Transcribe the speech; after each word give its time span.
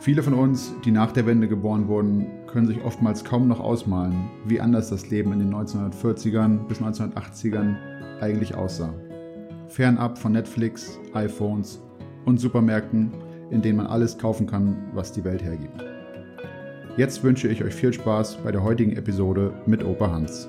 Viele 0.00 0.22
von 0.22 0.32
uns, 0.32 0.74
die 0.82 0.92
nach 0.92 1.12
der 1.12 1.26
Wende 1.26 1.46
geboren 1.46 1.86
wurden, 1.86 2.46
können 2.46 2.66
sich 2.66 2.82
oftmals 2.82 3.22
kaum 3.22 3.48
noch 3.48 3.60
ausmalen, 3.60 4.30
wie 4.46 4.58
anders 4.58 4.88
das 4.88 5.10
Leben 5.10 5.30
in 5.34 5.40
den 5.40 5.54
1940ern 5.54 6.66
bis 6.66 6.80
1980ern 6.80 7.76
eigentlich 8.18 8.54
aussah. 8.54 8.94
Fernab 9.68 10.16
von 10.16 10.32
Netflix, 10.32 10.98
iPhones 11.12 11.82
und 12.24 12.38
Supermärkten, 12.38 13.12
in 13.50 13.60
denen 13.60 13.76
man 13.76 13.88
alles 13.88 14.16
kaufen 14.16 14.46
kann, 14.46 14.88
was 14.94 15.12
die 15.12 15.22
Welt 15.22 15.42
hergibt. 15.42 15.84
Jetzt 16.96 17.22
wünsche 17.22 17.48
ich 17.48 17.62
euch 17.62 17.74
viel 17.74 17.92
Spaß 17.92 18.38
bei 18.42 18.52
der 18.52 18.62
heutigen 18.62 18.96
Episode 18.96 19.52
mit 19.66 19.84
Opa 19.84 20.10
Hans. 20.10 20.48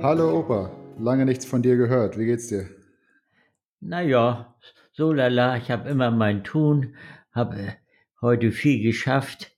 Hallo 0.00 0.38
Opa, 0.38 0.70
lange 1.00 1.24
nichts 1.24 1.44
von 1.44 1.60
dir 1.60 1.76
gehört. 1.76 2.16
Wie 2.16 2.26
geht's 2.26 2.46
dir? 2.46 2.68
Naja, 3.80 4.54
so 4.92 5.12
lala, 5.12 5.56
ich 5.56 5.70
habe 5.70 5.88
immer 5.88 6.10
mein 6.10 6.44
Tun, 6.44 6.94
habe 7.32 7.56
äh, 7.56 7.72
heute 8.20 8.52
viel 8.52 8.82
geschafft. 8.82 9.52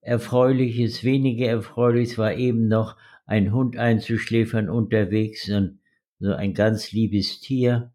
Erfreuliches, 0.00 1.04
weniger 1.04 1.46
erfreuliches 1.46 2.18
war 2.18 2.34
eben 2.34 2.68
noch 2.68 2.96
ein 3.26 3.52
Hund 3.52 3.78
einzuschläfern 3.78 4.68
unterwegs 4.68 5.48
und 5.48 5.80
so 6.20 6.34
ein 6.34 6.52
ganz 6.52 6.92
liebes 6.92 7.40
Tier. 7.40 7.92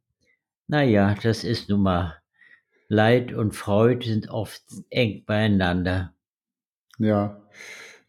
Naja, 0.67 1.15
das 1.21 1.43
ist 1.43 1.69
nun 1.69 1.83
mal 1.83 2.15
Leid 2.87 3.33
und 3.33 3.55
Freude 3.55 4.07
sind 4.07 4.29
oft 4.29 4.63
eng 4.89 5.23
beieinander. 5.25 6.13
Ja, 6.97 7.39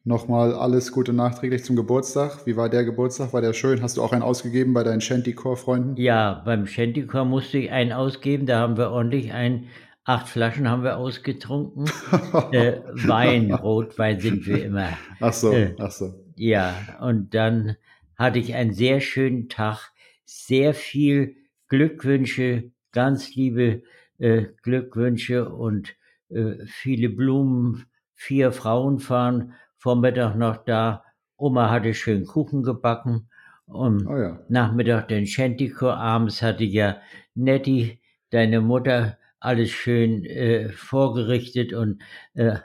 Nochmal 0.02 0.54
alles 0.54 0.92
Gute 0.92 1.12
nachträglich 1.12 1.62
zum 1.62 1.76
Geburtstag. 1.76 2.46
Wie 2.46 2.56
war 2.56 2.70
der 2.70 2.84
Geburtstag? 2.84 3.34
War 3.34 3.42
der 3.42 3.52
schön? 3.52 3.82
Hast 3.82 3.98
du 3.98 4.02
auch 4.02 4.12
einen 4.12 4.22
ausgegeben 4.22 4.72
bei 4.72 4.82
deinen 4.82 5.02
Shantycore-Freunden? 5.02 5.96
Ja, 5.98 6.40
beim 6.42 6.66
Shantycore 6.66 7.26
musste 7.26 7.58
ich 7.58 7.70
einen 7.70 7.92
ausgeben. 7.92 8.46
Da 8.46 8.60
haben 8.60 8.78
wir 8.78 8.92
ordentlich 8.92 9.34
ein, 9.34 9.66
acht 10.04 10.26
Flaschen 10.26 10.70
haben 10.70 10.84
wir 10.84 10.96
ausgetrunken. 10.96 11.84
äh, 12.52 12.80
Wein, 12.94 13.52
Rotwein 13.52 14.20
sind 14.20 14.46
wir 14.46 14.64
immer. 14.64 14.88
Ach 15.20 15.34
so, 15.34 15.52
äh, 15.52 15.74
ach 15.78 15.90
so. 15.90 16.14
Ja, 16.34 16.74
und 17.00 17.34
dann 17.34 17.76
hatte 18.16 18.38
ich 18.38 18.54
einen 18.54 18.72
sehr 18.72 19.00
schönen 19.00 19.50
Tag. 19.50 19.90
Sehr 20.24 20.72
viel 20.72 21.36
Glückwünsche, 21.68 22.70
ganz 22.92 23.34
liebe 23.34 23.82
äh, 24.16 24.46
Glückwünsche 24.62 25.50
und 25.50 25.94
äh, 26.30 26.54
viele 26.64 27.10
Blumen. 27.10 27.84
Vier 28.14 28.52
Frauen 28.52 28.98
fahren 28.98 29.54
Vormittag 29.80 30.36
noch 30.36 30.58
da. 30.58 31.04
Oma 31.38 31.70
hatte 31.70 31.94
schön 31.94 32.26
Kuchen 32.26 32.62
gebacken. 32.62 33.30
Und 33.64 34.06
oh 34.06 34.16
ja. 34.16 34.38
Nachmittag 34.50 35.08
den 35.08 35.26
Shantycore. 35.26 35.96
Abends 35.96 36.42
hatte 36.42 36.64
ja 36.64 36.98
Nettie, 37.34 37.98
deine 38.28 38.60
Mutter, 38.60 39.16
alles 39.38 39.70
schön 39.70 40.22
äh, 40.26 40.68
vorgerichtet 40.68 41.72
und 41.72 42.02
äh, 42.34 42.56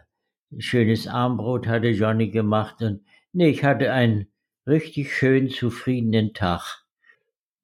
schönes 0.58 1.08
Armbrot 1.08 1.68
hatte 1.68 1.88
Johnny 1.88 2.32
gemacht. 2.32 2.82
Und 2.82 3.06
nee, 3.32 3.48
ich 3.48 3.64
hatte 3.64 3.94
einen 3.94 4.28
richtig 4.68 5.16
schön 5.16 5.50
zufriedenen 5.50 6.34
Tag. 6.34 6.84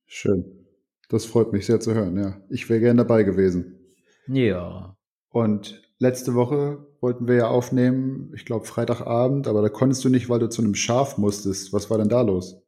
Schön. 0.06 0.46
Das 1.10 1.26
freut 1.26 1.52
mich 1.52 1.66
sehr 1.66 1.82
zu 1.82 1.94
hören, 1.94 2.18
ja. 2.18 2.42
Ich 2.50 2.70
wäre 2.70 2.80
gern 2.80 2.96
dabei 2.96 3.24
gewesen. 3.24 3.76
Ja. 4.28 4.96
Und 5.28 5.82
letzte 6.00 6.36
Woche 6.36 6.88
wollten 7.02 7.28
wir 7.28 7.36
ja 7.36 7.48
aufnehmen, 7.48 8.32
ich 8.36 8.46
glaube 8.46 8.66
Freitagabend, 8.66 9.48
aber 9.48 9.62
da 9.62 9.70
konntest 9.70 10.06
du 10.06 10.10
nicht, 10.10 10.30
weil 10.30 10.40
du 10.40 10.50
zu 10.50 10.62
einem 10.62 10.76
Schaf 10.76 11.18
musstest. 11.18 11.74
Was 11.74 11.90
war 11.90 11.98
denn 11.98 12.10
da 12.10 12.22
los? 12.22 12.62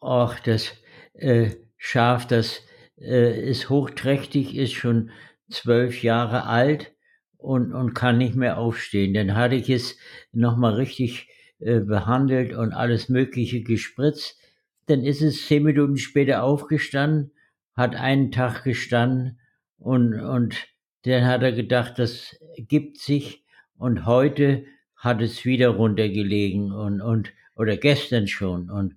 Ach, 0.00 0.38
das 0.40 0.72
äh, 1.14 1.50
Schaf, 1.76 2.26
das 2.26 2.60
äh, 3.00 3.48
ist 3.48 3.70
hochträchtig, 3.70 4.56
ist 4.56 4.72
schon 4.72 5.10
zwölf 5.50 6.02
Jahre 6.02 6.46
alt 6.46 6.92
und, 7.36 7.72
und 7.72 7.94
kann 7.94 8.18
nicht 8.18 8.34
mehr 8.34 8.58
aufstehen. 8.58 9.14
Dann 9.14 9.34
hatte 9.34 9.54
ich 9.54 9.70
es 9.70 9.96
nochmal 10.32 10.74
richtig 10.74 11.28
äh, 11.60 11.80
behandelt 11.80 12.52
und 12.52 12.72
alles 12.72 13.08
Mögliche 13.08 13.62
gespritzt. 13.62 14.38
Dann 14.86 15.02
ist 15.02 15.22
es 15.22 15.46
zehn 15.46 15.62
Minuten 15.62 15.96
später 15.96 16.42
aufgestanden, 16.42 17.32
hat 17.74 17.94
einen 17.94 18.32
Tag 18.32 18.64
gestanden 18.64 19.38
und, 19.78 20.14
und 20.14 20.56
dann 21.04 21.26
hat 21.26 21.42
er 21.42 21.52
gedacht, 21.52 21.98
das 21.98 22.36
gibt 22.66 22.98
sich 22.98 23.44
und 23.76 24.06
heute 24.06 24.64
hat 24.96 25.22
es 25.22 25.44
wieder 25.44 25.68
runtergelegen 25.68 26.72
und, 26.72 27.00
und, 27.00 27.32
oder 27.54 27.76
gestern 27.76 28.26
schon 28.26 28.70
und 28.70 28.96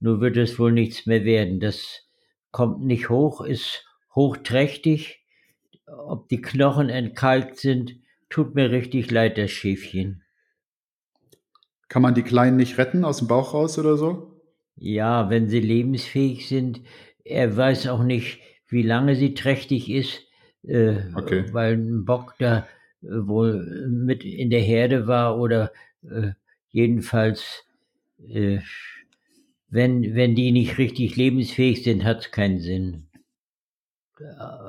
nun 0.00 0.20
wird 0.20 0.36
es 0.36 0.58
wohl 0.58 0.72
nichts 0.72 1.06
mehr 1.06 1.24
werden. 1.24 1.60
Das 1.60 2.08
kommt 2.50 2.84
nicht 2.84 3.08
hoch, 3.08 3.40
ist 3.40 3.86
hochträchtig. 4.14 5.24
Ob 5.86 6.28
die 6.28 6.40
Knochen 6.40 6.88
entkalkt 6.88 7.58
sind, 7.58 7.96
tut 8.28 8.54
mir 8.54 8.70
richtig 8.70 9.10
leid, 9.10 9.38
das 9.38 9.50
Schäfchen. 9.50 10.22
Kann 11.88 12.02
man 12.02 12.14
die 12.14 12.22
Kleinen 12.22 12.56
nicht 12.56 12.78
retten 12.78 13.04
aus 13.04 13.18
dem 13.18 13.28
Bauch 13.28 13.54
raus 13.54 13.78
oder 13.78 13.96
so? 13.96 14.40
Ja, 14.76 15.30
wenn 15.30 15.48
sie 15.48 15.60
lebensfähig 15.60 16.48
sind. 16.48 16.80
Er 17.24 17.56
weiß 17.56 17.86
auch 17.88 18.02
nicht, 18.02 18.40
wie 18.68 18.82
lange 18.82 19.14
sie 19.14 19.34
trächtig 19.34 19.90
ist 19.90 20.24
äh, 20.66 20.96
okay. 21.14 21.44
weil 21.52 21.74
ein 21.74 22.04
Bock 22.04 22.34
da 22.38 22.66
wohl 23.08 23.88
mit 23.88 24.24
in 24.24 24.50
der 24.50 24.60
Herde 24.60 25.06
war 25.06 25.38
oder 25.38 25.72
äh, 26.02 26.32
jedenfalls, 26.70 27.64
äh, 28.28 28.58
wenn, 29.68 30.14
wenn 30.14 30.34
die 30.34 30.52
nicht 30.52 30.78
richtig 30.78 31.16
lebensfähig 31.16 31.82
sind, 31.82 32.04
hat 32.04 32.20
es 32.20 32.30
keinen 32.30 32.60
Sinn. 32.60 33.06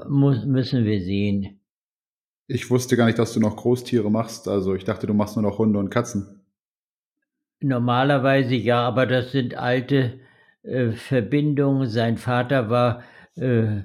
Muss, 0.09 0.45
müssen 0.45 0.85
wir 0.85 1.01
sehen. 1.01 1.59
Ich 2.47 2.69
wusste 2.69 2.97
gar 2.97 3.05
nicht, 3.05 3.19
dass 3.19 3.33
du 3.33 3.39
noch 3.39 3.55
Großtiere 3.55 4.09
machst. 4.11 4.47
Also 4.47 4.75
ich 4.75 4.83
dachte, 4.83 5.07
du 5.07 5.13
machst 5.13 5.35
nur 5.35 5.43
noch 5.43 5.57
Hunde 5.57 5.79
und 5.79 5.89
Katzen. 5.89 6.41
Normalerweise 7.61 8.55
ja, 8.55 8.81
aber 8.81 9.05
das 9.05 9.31
sind 9.31 9.55
alte 9.55 10.19
äh, 10.63 10.91
Verbindungen. 10.91 11.89
Sein 11.89 12.17
Vater 12.17 12.69
war 12.69 13.03
äh, 13.35 13.83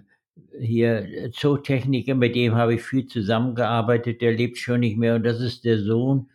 hier 0.58 1.06
äh, 1.06 1.30
Zootechniker, 1.30 2.14
mit 2.14 2.34
dem 2.34 2.54
habe 2.54 2.74
ich 2.74 2.82
viel 2.82 3.06
zusammengearbeitet, 3.06 4.20
der 4.20 4.32
lebt 4.32 4.58
schon 4.58 4.80
nicht 4.80 4.96
mehr 4.96 5.14
und 5.16 5.24
das 5.24 5.40
ist 5.40 5.64
der 5.64 5.78
Sohn. 5.78 6.28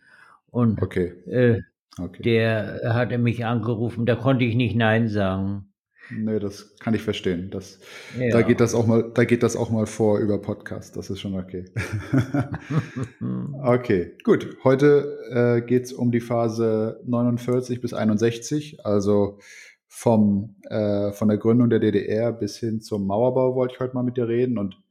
Und 0.50 0.82
okay. 0.82 1.12
Äh, 1.26 1.62
okay. 1.98 2.22
der 2.22 2.80
hatte 2.94 3.18
mich 3.18 3.44
angerufen, 3.44 4.06
da 4.06 4.16
konnte 4.16 4.44
ich 4.44 4.54
nicht 4.54 4.76
Nein 4.76 5.08
sagen. 5.08 5.66
Nee, 6.10 6.38
das 6.38 6.76
kann 6.78 6.94
ich 6.94 7.02
verstehen. 7.02 7.50
Das, 7.50 7.80
ja. 8.18 8.30
Da 8.30 8.42
geht 8.42 8.60
das 8.60 8.74
auch 8.74 8.86
mal, 8.86 9.10
da 9.12 9.24
geht 9.24 9.42
das 9.42 9.56
auch 9.56 9.70
mal 9.70 9.86
vor 9.86 10.18
über 10.18 10.40
Podcast. 10.40 10.96
Das 10.96 11.10
ist 11.10 11.20
schon 11.20 11.34
okay. 11.34 11.64
okay, 13.64 14.12
gut. 14.22 14.56
Heute 14.62 15.18
äh, 15.30 15.66
geht 15.66 15.84
es 15.84 15.92
um 15.92 16.12
die 16.12 16.20
Phase 16.20 17.00
49 17.06 17.80
bis 17.80 17.92
61, 17.92 18.84
also 18.84 19.38
vom, 19.88 20.56
äh, 20.64 21.12
von 21.12 21.28
der 21.28 21.38
Gründung 21.38 21.70
der 21.70 21.78
DDR 21.78 22.32
bis 22.32 22.58
hin 22.58 22.80
zum 22.80 23.06
Mauerbau 23.06 23.54
wollte 23.54 23.74
ich 23.74 23.80
heute 23.80 23.94
mal 23.94 24.02
mit 24.02 24.16
dir 24.16 24.28
reden. 24.28 24.58
Und 24.58 24.82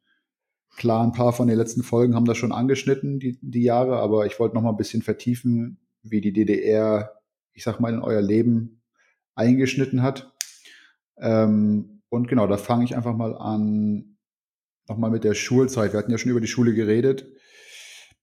klar, 0.76 1.04
ein 1.04 1.12
paar 1.12 1.34
von 1.34 1.48
den 1.48 1.58
letzten 1.58 1.84
Folgen 1.84 2.16
haben 2.16 2.26
das 2.26 2.38
schon 2.38 2.52
angeschnitten, 2.52 3.20
die, 3.20 3.38
die 3.42 3.64
Jahre, 3.64 3.98
aber 3.98 4.26
ich 4.26 4.40
wollte 4.40 4.56
noch 4.56 4.62
mal 4.62 4.72
ein 4.72 4.78
bisschen 4.78 5.02
vertiefen, 5.02 5.80
wie 6.04 6.22
die 6.22 6.34
DDR, 6.34 7.22
ich 7.54 7.64
sag 7.64 7.80
mal, 7.80 7.94
in 7.94 8.02
euer 8.02 8.22
Leben 8.22 8.82
eingeschnitten 9.36 10.02
hat. 10.02 10.34
Ähm, 11.18 12.02
und 12.10 12.28
genau, 12.28 12.48
da 12.48 12.58
fange 12.58 12.86
ich 12.86 12.96
einfach 12.96 13.16
mal 13.16 13.36
an, 13.36 14.18
nochmal 14.88 15.12
mit 15.12 15.24
der 15.24 15.34
Schulzeit. 15.34 15.94
Wir 15.94 16.00
hatten 16.00 16.12
ja 16.12 16.18
schon 16.18 16.32
über 16.32 16.42
die 16.42 16.48
Schule 16.48 16.74
geredet. 16.74 17.28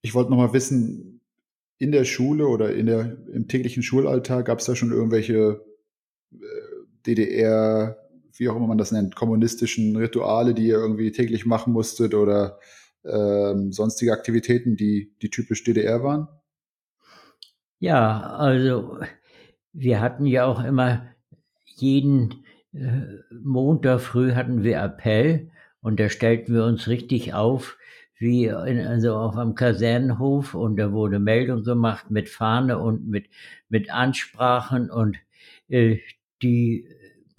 Ich 0.00 0.14
wollte 0.14 0.30
nochmal 0.30 0.52
wissen, 0.52 1.20
in 1.78 1.92
der 1.92 2.04
Schule 2.04 2.46
oder 2.46 2.72
in 2.74 2.86
der, 2.86 3.18
im 3.32 3.48
täglichen 3.48 3.82
Schulalltag 3.82 4.46
gab 4.46 4.60
es 4.60 4.66
da 4.66 4.76
schon 4.76 4.92
irgendwelche 4.92 5.64
DDR, 7.06 7.96
wie 8.36 8.48
auch 8.48 8.56
immer 8.56 8.66
man 8.66 8.78
das 8.78 8.92
nennt, 8.92 9.16
kommunistischen 9.16 9.96
Rituale, 9.96 10.54
die 10.54 10.66
ihr 10.66 10.76
irgendwie 10.76 11.12
täglich 11.12 11.46
machen 11.46 11.72
musstet 11.72 12.14
oder 12.14 12.58
ähm, 13.04 13.72
sonstige 13.72 14.12
Aktivitäten, 14.12 14.76
die, 14.76 15.14
die 15.22 15.30
typisch 15.30 15.64
DDR 15.64 16.02
waren? 16.02 16.28
Ja, 17.78 18.36
also 18.36 18.98
wir 19.72 20.00
hatten 20.00 20.26
ja 20.26 20.44
auch 20.46 20.62
immer 20.62 21.06
jeden 21.64 22.44
äh, 22.72 23.02
Montag 23.42 24.00
früh 24.00 24.32
hatten 24.32 24.62
wir 24.62 24.80
Appell 24.80 25.50
Und 25.80 25.98
da 25.98 26.08
stellten 26.08 26.54
wir 26.54 26.64
uns 26.64 26.88
richtig 26.88 27.34
auf, 27.34 27.76
wie 28.18 28.44
in, 28.46 28.86
also 28.86 29.16
auf 29.16 29.36
einem 29.36 29.54
Kasernenhof 29.54 30.54
und 30.54 30.76
da 30.76 30.92
wurde 30.92 31.18
Meldung 31.18 31.64
gemacht 31.64 32.10
mit 32.10 32.28
Fahne 32.28 32.78
und 32.78 33.08
mit, 33.08 33.26
mit 33.68 33.92
Ansprachen 33.92 34.90
und 34.90 35.16
äh, 35.68 35.98
die, 36.42 36.86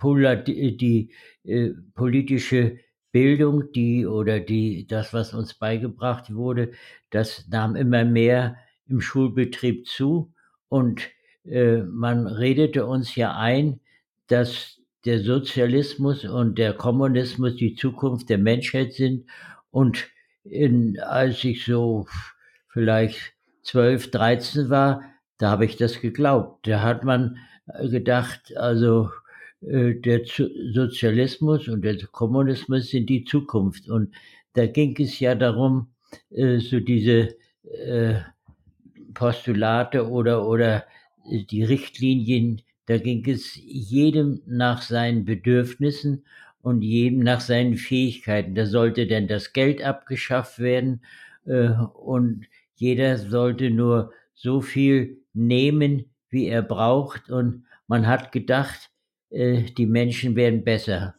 die, 0.01 0.77
die 0.77 1.11
äh, 1.43 1.71
politische 1.93 2.79
Bildung, 3.11 3.71
die 3.73 4.05
oder 4.07 4.39
die, 4.39 4.87
das, 4.87 5.13
was 5.13 5.33
uns 5.33 5.53
beigebracht 5.53 6.33
wurde, 6.33 6.71
das 7.09 7.47
nahm 7.49 7.75
immer 7.75 8.05
mehr 8.05 8.57
im 8.87 9.01
Schulbetrieb 9.01 9.87
zu 9.87 10.33
und 10.67 11.09
äh, 11.45 11.83
man 11.83 12.27
redete 12.27 12.85
uns 12.85 13.15
ja 13.15 13.37
ein, 13.37 13.79
dass 14.27 14.79
der 15.05 15.19
Sozialismus 15.19 16.25
und 16.25 16.57
der 16.57 16.73
Kommunismus 16.73 17.55
die 17.55 17.75
Zukunft 17.75 18.29
der 18.29 18.37
Menschheit 18.37 18.93
sind. 18.93 19.25
Und 19.69 20.07
in, 20.43 20.99
als 20.99 21.43
ich 21.43 21.65
so 21.65 22.07
vielleicht 22.69 23.33
12, 23.63 24.11
13 24.11 24.69
war, 24.69 25.01
da 25.37 25.51
habe 25.51 25.65
ich 25.65 25.75
das 25.75 25.99
geglaubt. 25.99 26.67
Da 26.67 26.81
hat 26.81 27.03
man 27.03 27.37
gedacht, 27.67 28.55
also 28.57 29.09
äh, 29.67 29.95
der 29.95 30.21
Sozialismus 30.25 31.67
und 31.67 31.83
der 31.83 31.97
Kommunismus 32.07 32.89
sind 32.89 33.09
die 33.09 33.23
Zukunft. 33.23 33.89
Und 33.89 34.13
da 34.53 34.65
ging 34.65 34.95
es 34.99 35.19
ja 35.19 35.35
darum, 35.35 35.87
äh, 36.31 36.59
so 36.59 36.79
diese 36.79 37.35
äh, 37.63 38.15
Postulate 39.13 40.09
oder, 40.09 40.47
oder 40.47 40.85
die 41.25 41.63
Richtlinien, 41.63 42.61
da 42.87 42.97
ging 42.97 43.27
es 43.29 43.55
jedem 43.55 44.41
nach 44.45 44.81
seinen 44.81 45.23
Bedürfnissen 45.23 46.25
und 46.61 46.81
jedem 46.81 47.19
nach 47.19 47.39
seinen 47.39 47.75
Fähigkeiten. 47.77 48.55
Da 48.55 48.65
sollte 48.65 49.07
denn 49.07 49.27
das 49.27 49.53
Geld 49.53 49.81
abgeschafft 49.81 50.59
werden 50.59 51.01
und 51.45 52.45
jeder 52.75 53.17
sollte 53.17 53.69
nur 53.69 54.11
so 54.33 54.61
viel 54.61 55.17
nehmen, 55.33 56.12
wie 56.33 56.47
er 56.47 56.61
braucht. 56.61 57.29
Und 57.29 57.65
man 57.87 58.07
hat 58.07 58.31
gedacht, 58.31 58.89
äh, 59.29 59.63
die 59.63 59.85
Menschen 59.85 60.35
werden 60.35 60.63
besser. 60.63 61.15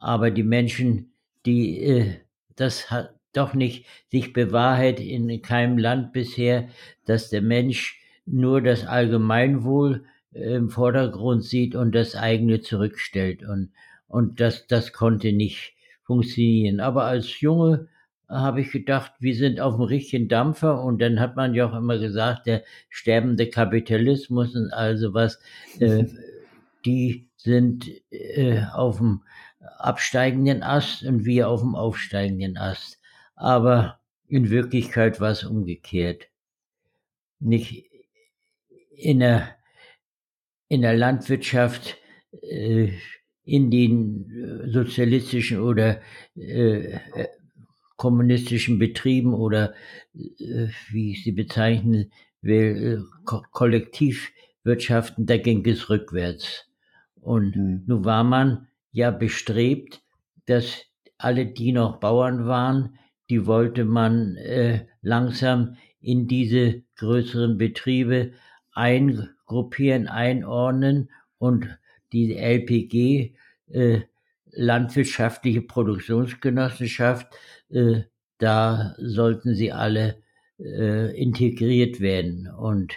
Aber 0.00 0.30
die 0.30 0.42
Menschen, 0.42 1.12
die 1.44 1.80
äh, 1.82 2.14
das 2.56 2.90
hat 2.90 3.14
doch 3.32 3.54
nicht 3.54 3.86
sich 4.10 4.32
bewahrheitet 4.32 5.06
in 5.06 5.42
keinem 5.42 5.78
Land 5.78 6.12
bisher, 6.12 6.68
dass 7.04 7.28
der 7.28 7.42
Mensch 7.42 8.00
nur 8.24 8.62
das 8.62 8.86
Allgemeinwohl 8.86 10.04
äh, 10.32 10.54
im 10.54 10.70
Vordergrund 10.70 11.44
sieht 11.44 11.74
und 11.74 11.94
das 11.94 12.16
eigene 12.16 12.60
zurückstellt. 12.60 13.44
Und, 13.44 13.70
und 14.08 14.40
das, 14.40 14.66
das 14.66 14.92
konnte 14.92 15.32
nicht 15.32 15.74
funktionieren. 16.02 16.80
Aber 16.80 17.04
als 17.04 17.40
Junge 17.40 17.88
habe 18.28 18.60
ich 18.60 18.72
gedacht, 18.72 19.12
wir 19.20 19.34
sind 19.34 19.60
auf 19.60 19.76
dem 19.76 19.84
richtigen 19.84 20.28
Dampfer 20.28 20.82
und 20.82 21.00
dann 21.00 21.20
hat 21.20 21.36
man 21.36 21.54
ja 21.54 21.68
auch 21.68 21.76
immer 21.76 21.98
gesagt, 21.98 22.46
der 22.46 22.64
sterbende 22.88 23.48
Kapitalismus 23.48 24.54
und 24.56 24.72
also 24.72 25.14
was, 25.14 25.38
äh, 25.78 26.04
die 26.84 27.28
sind 27.36 27.88
äh, 28.10 28.62
auf 28.72 28.98
dem 28.98 29.22
absteigenden 29.78 30.62
Ast 30.62 31.04
und 31.04 31.24
wir 31.24 31.48
auf 31.48 31.60
dem 31.60 31.74
aufsteigenden 31.74 32.56
Ast. 32.56 32.98
Aber 33.36 34.00
in 34.28 34.50
Wirklichkeit 34.50 35.20
war 35.20 35.30
es 35.30 35.44
umgekehrt. 35.44 36.28
Nicht 37.38 37.84
in 38.96 39.20
der, 39.20 39.56
in 40.68 40.82
der 40.82 40.96
Landwirtschaft, 40.96 41.96
äh, 42.42 42.90
in 43.44 43.70
den 43.70 44.64
äh, 44.64 44.70
sozialistischen 44.70 45.60
oder 45.60 46.00
äh, 46.36 46.92
äh, 46.92 47.28
kommunistischen 47.96 48.78
Betrieben 48.78 49.34
oder 49.34 49.74
äh, 50.14 50.68
wie 50.90 51.12
ich 51.12 51.24
sie 51.24 51.32
bezeichnen 51.32 52.12
will, 52.42 53.02
äh, 53.02 53.24
Ko 53.24 53.42
Kollektivwirtschaften, 53.50 55.26
da 55.26 55.36
ging 55.38 55.66
es 55.66 55.90
rückwärts. 55.90 56.66
Und 57.20 57.56
mhm. 57.56 57.82
nun 57.86 58.04
war 58.04 58.24
man 58.24 58.68
ja 58.92 59.10
bestrebt, 59.10 60.02
dass 60.46 60.84
alle, 61.18 61.46
die 61.46 61.72
noch 61.72 61.98
Bauern 61.98 62.46
waren, 62.46 62.98
die 63.30 63.46
wollte 63.46 63.84
man 63.84 64.36
äh, 64.36 64.86
langsam 65.02 65.76
in 66.00 66.28
diese 66.28 66.82
größeren 66.96 67.58
Betriebe 67.58 68.32
eingruppieren, 68.72 70.06
einordnen 70.06 71.10
und 71.38 71.66
die 72.12 72.36
LPG, 72.36 73.34
äh, 73.68 74.00
Landwirtschaftliche 74.56 75.62
Produktionsgenossenschaft, 75.62 77.28
äh, 77.70 78.02
da 78.38 78.94
sollten 78.98 79.54
sie 79.54 79.72
alle 79.72 80.22
äh, 80.58 81.16
integriert 81.16 82.00
werden. 82.00 82.48
Und 82.48 82.94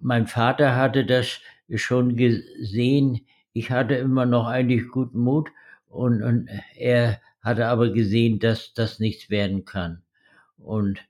mein 0.00 0.26
Vater 0.26 0.76
hatte 0.76 1.04
das 1.04 1.40
schon 1.74 2.16
gesehen. 2.16 3.20
Ich 3.52 3.70
hatte 3.70 3.94
immer 3.94 4.26
noch 4.26 4.46
eigentlich 4.46 4.88
guten 4.88 5.18
Mut 5.18 5.50
und, 5.88 6.22
und 6.22 6.48
er 6.76 7.20
hatte 7.40 7.66
aber 7.66 7.90
gesehen, 7.90 8.38
dass 8.38 8.74
das 8.74 9.00
nichts 9.00 9.30
werden 9.30 9.64
kann. 9.64 10.02
Und 10.56 11.00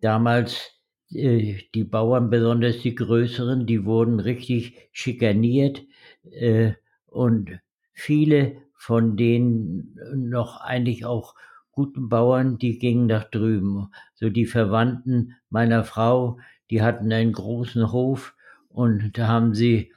damals 0.00 0.72
äh, 1.10 1.58
die 1.74 1.84
Bauern, 1.84 2.30
besonders 2.30 2.78
die 2.80 2.94
größeren, 2.94 3.66
die 3.66 3.84
wurden 3.84 4.20
richtig 4.20 4.76
schikaniert 4.92 5.82
äh, 6.30 6.72
und 7.06 7.58
viele 7.92 8.56
von 8.82 9.16
den 9.16 9.96
noch 10.12 10.60
eigentlich 10.60 11.04
auch 11.04 11.36
guten 11.70 12.08
Bauern, 12.08 12.58
die 12.58 12.80
gingen 12.80 13.06
nach 13.06 13.22
drüben. 13.30 13.92
So 14.14 14.28
die 14.28 14.44
Verwandten 14.44 15.36
meiner 15.50 15.84
Frau, 15.84 16.40
die 16.68 16.82
hatten 16.82 17.12
einen 17.12 17.32
großen 17.32 17.92
Hof 17.92 18.34
und 18.68 19.16
da 19.16 19.28
haben 19.28 19.54
sie 19.54 19.92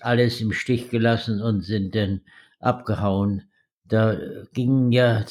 alles 0.00 0.40
im 0.40 0.52
Stich 0.52 0.88
gelassen 0.88 1.42
und 1.42 1.60
sind 1.60 1.94
dann 1.94 2.22
abgehauen. 2.60 3.42
Da 3.84 4.16
gingen 4.54 4.90
ja 4.90 5.22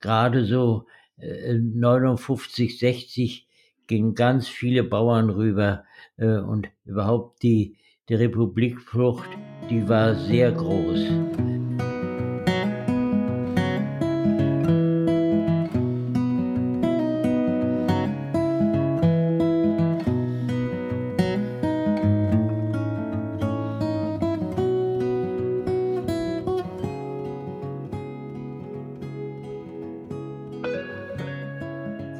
gerade 0.00 0.46
so 0.46 0.86
äh, 1.18 1.58
59, 1.58 2.78
60 2.78 3.46
gingen 3.86 4.14
ganz 4.14 4.48
viele 4.48 4.84
Bauern 4.84 5.28
rüber 5.28 5.84
äh, 6.16 6.38
und 6.38 6.68
überhaupt 6.86 7.42
die, 7.42 7.76
die 8.08 8.14
Republikflucht, 8.14 9.28
die 9.68 9.86
war 9.86 10.14
sehr 10.14 10.50
groß. 10.50 11.53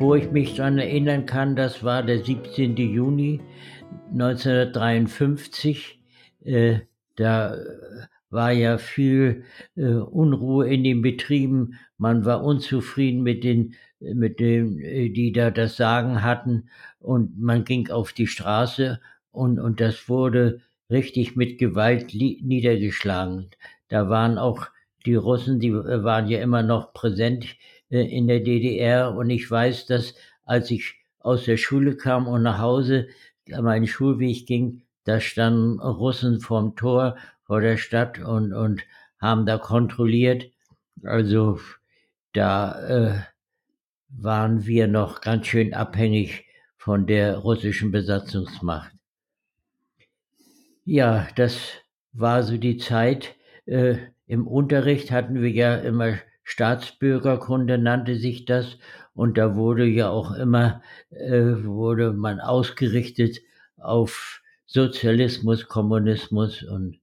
Wo 0.04 0.14
ich 0.14 0.30
mich 0.30 0.54
daran 0.56 0.76
erinnern 0.76 1.24
kann, 1.24 1.56
das 1.56 1.82
war 1.82 2.02
der 2.02 2.22
17. 2.22 2.76
Juni 2.76 3.40
1953. 4.12 5.98
Äh, 6.44 6.80
da 7.16 7.56
war 8.28 8.52
ja 8.52 8.76
viel 8.76 9.44
äh, 9.76 9.94
Unruhe 9.94 10.68
in 10.68 10.84
den 10.84 11.00
Betrieben. 11.00 11.78
Man 11.96 12.26
war 12.26 12.44
unzufrieden 12.44 13.22
mit 13.22 13.44
den, 13.44 13.76
mit 13.98 14.40
den, 14.40 14.78
äh, 14.78 15.08
die 15.08 15.32
da 15.32 15.50
das 15.50 15.78
Sagen 15.78 16.22
hatten. 16.22 16.68
Und 16.98 17.40
man 17.40 17.64
ging 17.64 17.88
auf 17.88 18.12
die 18.12 18.26
Straße 18.26 19.00
und, 19.30 19.58
und 19.58 19.80
das 19.80 20.10
wurde 20.10 20.60
richtig 20.90 21.34
mit 21.34 21.56
Gewalt 21.56 22.12
niedergeschlagen. 22.12 23.48
Da 23.88 24.10
waren 24.10 24.36
auch 24.36 24.66
die 25.06 25.14
Russen, 25.14 25.60
die 25.60 25.72
waren 25.72 26.28
ja 26.28 26.42
immer 26.42 26.62
noch 26.62 26.92
präsent 26.92 27.46
äh, 27.46 27.73
in 27.88 28.26
der 28.26 28.40
DDR 28.40 29.14
und 29.14 29.30
ich 29.30 29.50
weiß, 29.50 29.86
dass 29.86 30.14
als 30.44 30.70
ich 30.70 30.94
aus 31.20 31.44
der 31.44 31.56
Schule 31.56 31.96
kam 31.96 32.26
und 32.26 32.42
nach 32.42 32.58
Hause 32.58 33.08
meinen 33.48 33.86
Schulweg 33.86 34.46
ging, 34.46 34.82
da 35.04 35.20
standen 35.20 35.80
Russen 35.80 36.40
vorm 36.40 36.76
Tor 36.76 37.16
vor 37.44 37.60
der 37.60 37.76
Stadt 37.76 38.18
und, 38.18 38.52
und 38.52 38.82
haben 39.18 39.46
da 39.46 39.58
kontrolliert. 39.58 40.50
Also 41.02 41.60
da 42.32 42.80
äh, 42.88 43.20
waren 44.08 44.66
wir 44.66 44.86
noch 44.86 45.20
ganz 45.20 45.46
schön 45.46 45.74
abhängig 45.74 46.46
von 46.76 47.06
der 47.06 47.38
russischen 47.38 47.90
Besatzungsmacht. 47.90 48.92
Ja, 50.84 51.28
das 51.36 51.72
war 52.12 52.42
so 52.42 52.56
die 52.56 52.76
Zeit. 52.76 53.34
Äh, 53.66 53.96
Im 54.26 54.46
Unterricht 54.46 55.10
hatten 55.10 55.40
wir 55.40 55.50
ja 55.50 55.76
immer 55.76 56.18
Staatsbürgerkunde 56.44 57.78
nannte 57.78 58.16
sich 58.16 58.44
das 58.44 58.78
und 59.14 59.38
da 59.38 59.56
wurde 59.56 59.86
ja 59.86 60.10
auch 60.10 60.32
immer, 60.32 60.82
äh, 61.10 61.64
wurde 61.64 62.12
man 62.12 62.40
ausgerichtet 62.40 63.40
auf 63.78 64.42
Sozialismus, 64.66 65.66
Kommunismus 65.66 66.62
und 66.62 67.00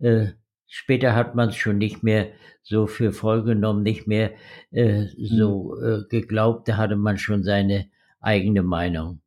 äh, 0.00 0.28
später 0.66 1.14
hat 1.14 1.34
man 1.34 1.50
es 1.50 1.56
schon 1.56 1.78
nicht 1.78 2.02
mehr 2.02 2.28
so 2.62 2.86
für 2.86 3.12
voll 3.12 3.42
genommen, 3.42 3.82
nicht 3.82 4.06
mehr 4.06 4.32
äh, 4.70 5.06
so 5.18 5.76
mhm. 5.78 5.84
äh, 5.84 6.08
geglaubt, 6.08 6.68
da 6.68 6.76
hatte 6.76 6.96
man 6.96 7.18
schon 7.18 7.42
seine 7.42 7.88
eigene 8.20 8.62
Meinung. 8.62 9.20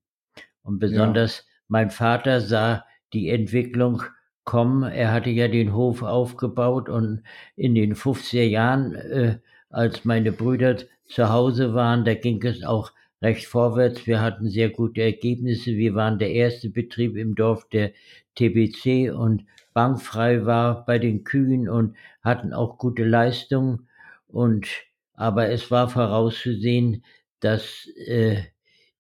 Und 0.62 0.80
besonders 0.80 1.40
ja. 1.40 1.44
mein 1.68 1.90
Vater 1.90 2.42
sah 2.42 2.86
die 3.12 3.30
Entwicklung 3.30 4.04
kommen. 4.44 4.84
Er 4.84 5.12
hatte 5.12 5.30
ja 5.30 5.48
den 5.48 5.74
Hof 5.74 6.04
aufgebaut 6.04 6.90
und 6.90 7.24
in 7.56 7.76
den 7.76 7.96
50er 7.96 8.44
Jahren, 8.44 8.96
äh, 8.96 9.40
als 9.74 10.06
meine 10.06 10.32
Brüder 10.32 10.78
zu 11.08 11.30
Hause 11.30 11.74
waren, 11.74 12.06
da 12.06 12.14
ging 12.14 12.42
es 12.44 12.64
auch 12.64 12.92
recht 13.22 13.48
vorwärts. 13.48 14.06
Wir 14.06 14.22
hatten 14.22 14.50
sehr 14.50 14.70
gute 14.70 15.02
Ergebnisse. 15.02 15.72
Wir 15.72 15.96
waren 15.96 16.20
der 16.20 16.32
erste 16.32 16.70
Betrieb 16.70 17.16
im 17.18 17.36
Dorf, 17.36 17.68
der 17.70 17.92
TBC 18.36 19.12
und 19.12 19.46
bankfrei 19.74 20.46
war 20.46 20.86
bei 20.86 21.00
den 21.00 21.24
Kühen 21.24 21.68
und 21.68 21.96
hatten 22.24 22.54
auch 22.54 22.78
gute 22.78 23.04
Leistungen. 23.04 23.88
Und 24.28 24.68
aber 25.16 25.50
es 25.50 25.72
war 25.72 25.90
vorauszusehen, 25.90 27.04
dass 27.40 27.88
äh, 28.08 28.44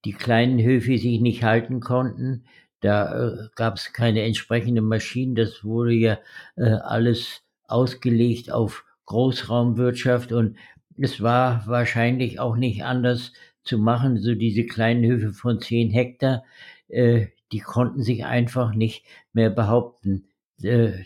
die 0.05 0.13
kleinen 0.13 0.61
Höfe 0.61 0.97
sich 0.97 1.21
nicht 1.21 1.43
halten 1.43 1.79
konnten. 1.79 2.45
Da 2.81 3.29
äh, 3.29 3.47
gab 3.55 3.75
es 3.75 3.93
keine 3.93 4.23
entsprechenden 4.23 4.85
Maschinen. 4.85 5.35
Das 5.35 5.63
wurde 5.63 5.93
ja 5.93 6.19
äh, 6.55 6.63
alles 6.63 7.41
ausgelegt 7.67 8.51
auf 8.51 8.85
Großraumwirtschaft 9.13 10.31
und 10.31 10.57
es 10.97 11.21
war 11.21 11.67
wahrscheinlich 11.67 12.39
auch 12.39 12.55
nicht 12.55 12.83
anders 12.83 13.31
zu 13.63 13.77
machen. 13.77 14.17
So 14.17 14.33
diese 14.33 14.65
kleinen 14.65 15.05
Höfe 15.05 15.33
von 15.33 15.61
zehn 15.61 15.91
Hektar, 15.91 16.43
äh, 16.87 17.27
die 17.51 17.59
konnten 17.59 18.01
sich 18.01 18.25
einfach 18.25 18.73
nicht 18.73 19.05
mehr 19.31 19.51
behaupten. 19.51 20.25
Äh, 20.63 21.03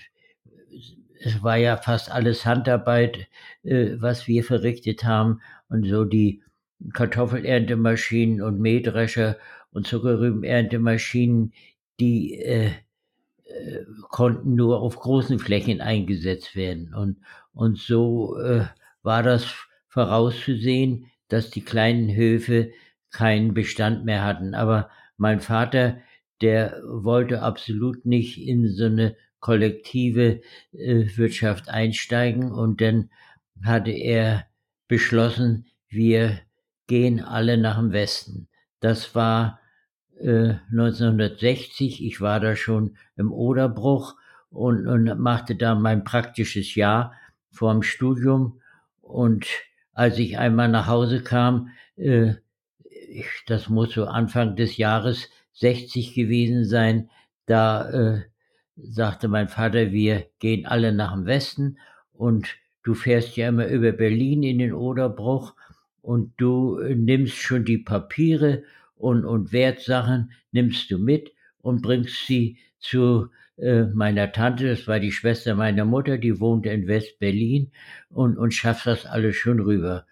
es 1.20 1.44
war 1.44 1.58
ja 1.58 1.76
fast 1.76 2.10
alles 2.10 2.46
Handarbeit, 2.46 3.28
äh, 3.64 3.96
was 3.98 4.26
wir 4.26 4.46
verrichtet 4.46 5.04
haben 5.04 5.42
und 5.68 5.86
so 5.86 6.06
die 6.06 6.42
Kartoffelerntemaschinen 6.94 8.42
und 8.42 8.62
Mähdrescher 8.62 9.36
und 9.72 9.86
Zuckerrübenerntemaschinen, 9.86 11.52
die 12.00 12.42
äh, 13.58 13.86
konnten 14.10 14.56
nur 14.56 14.82
auf 14.82 14.98
großen 14.98 15.40
Flächen 15.40 15.82
eingesetzt 15.82 16.56
werden. 16.56 16.94
Und, 16.94 17.18
und 17.54 17.78
so 17.78 18.38
äh, 18.40 18.66
war 19.04 19.24
das 19.24 19.46
vorauszusehen, 19.88 21.08
dass 21.28 21.50
die 21.50 21.64
kleinen 21.64 22.16
Höfe 22.16 22.72
keinen 23.12 23.54
Bestand 23.54 24.06
mehr 24.06 24.24
hatten. 24.24 24.54
Aber 24.54 24.90
mein 25.18 25.40
Vater, 25.40 25.98
der 26.42 26.82
wollte 26.86 27.42
absolut 27.42 28.06
nicht 28.06 28.38
in 28.38 28.68
so 28.68 28.86
eine 28.86 29.16
kollektive 29.40 30.42
äh, 30.72 31.06
Wirtschaft 31.16 31.70
einsteigen 31.70 32.52
und 32.52 32.82
dann 32.82 33.10
hatte 33.64 33.92
er 33.92 34.46
beschlossen, 34.88 35.68
wir 35.90 36.40
gehen 36.88 37.22
alle 37.22 37.58
nach 37.58 37.78
dem 37.78 37.92
Westen. 37.92 38.50
Das 38.80 39.16
war 39.16 39.60
äh, 40.20 40.56
1960, 40.72 42.04
ich 42.06 42.22
war 42.22 42.40
da 42.40 42.56
schon 42.56 42.98
im 43.16 43.32
Oderbruch 43.32 44.16
und, 44.50 44.88
und 44.88 45.20
machte 45.20 45.56
da 45.56 45.76
mein 45.76 46.04
praktisches 46.04 46.76
Jahr 46.76 47.14
vor 47.52 47.74
dem 47.74 47.84
Studium. 47.84 48.62
Und 49.02 49.48
als 49.94 50.18
ich 50.20 50.38
einmal 50.38 50.70
nach 50.70 50.88
Hause 50.88 51.22
kam, 51.22 51.70
äh, 51.96 52.34
ich, 53.10 53.28
das 53.48 53.70
muss 53.70 53.94
so 53.94 54.06
Anfang 54.06 54.56
des 54.56 54.78
Jahres 54.78 55.30
60 55.54 56.14
gewesen 56.14 56.66
sein, 56.66 57.10
da 57.46 57.90
äh, 57.90 58.22
sagte 58.76 59.28
mein 59.28 59.48
Vater, 59.48 59.92
wir 59.92 60.28
gehen 60.40 60.66
alle 60.66 60.92
nach 60.92 61.14
dem 61.14 61.26
Westen 61.26 61.78
und 62.14 62.48
du 62.84 62.94
fährst 62.94 63.36
ja 63.38 63.50
immer 63.50 63.68
über 63.68 63.92
Berlin 63.92 64.44
in 64.44 64.60
den 64.60 64.74
Oderbruch 64.74 65.56
und 66.02 66.34
du 66.38 66.80
äh, 66.80 66.96
nimmst 66.96 67.36
schon 67.36 67.66
die 67.66 67.80
Papiere 67.80 68.64
und, 68.98 69.26
und 69.26 69.52
Wertsachen, 69.52 70.32
nimmst 70.52 70.92
du 70.92 70.98
mit 70.98 71.32
und 71.60 71.82
bringst 71.82 72.26
sie 72.26 72.58
zu 72.80 73.30
äh, 73.58 73.84
meiner 73.84 74.32
Tante, 74.32 74.70
das 74.70 74.88
war 74.88 75.00
die 75.00 75.12
Schwester 75.12 75.56
meiner 75.56 75.86
Mutter, 75.86 76.18
die 76.18 76.40
wohnte 76.40 76.70
in 76.70 76.88
West-Berlin 76.88 77.72
und, 78.10 78.38
und 78.38 78.54
schafft 78.54 78.86
das 78.86 79.06
alles 79.06 79.36
schon 79.36 79.60
rüber. 79.60 80.06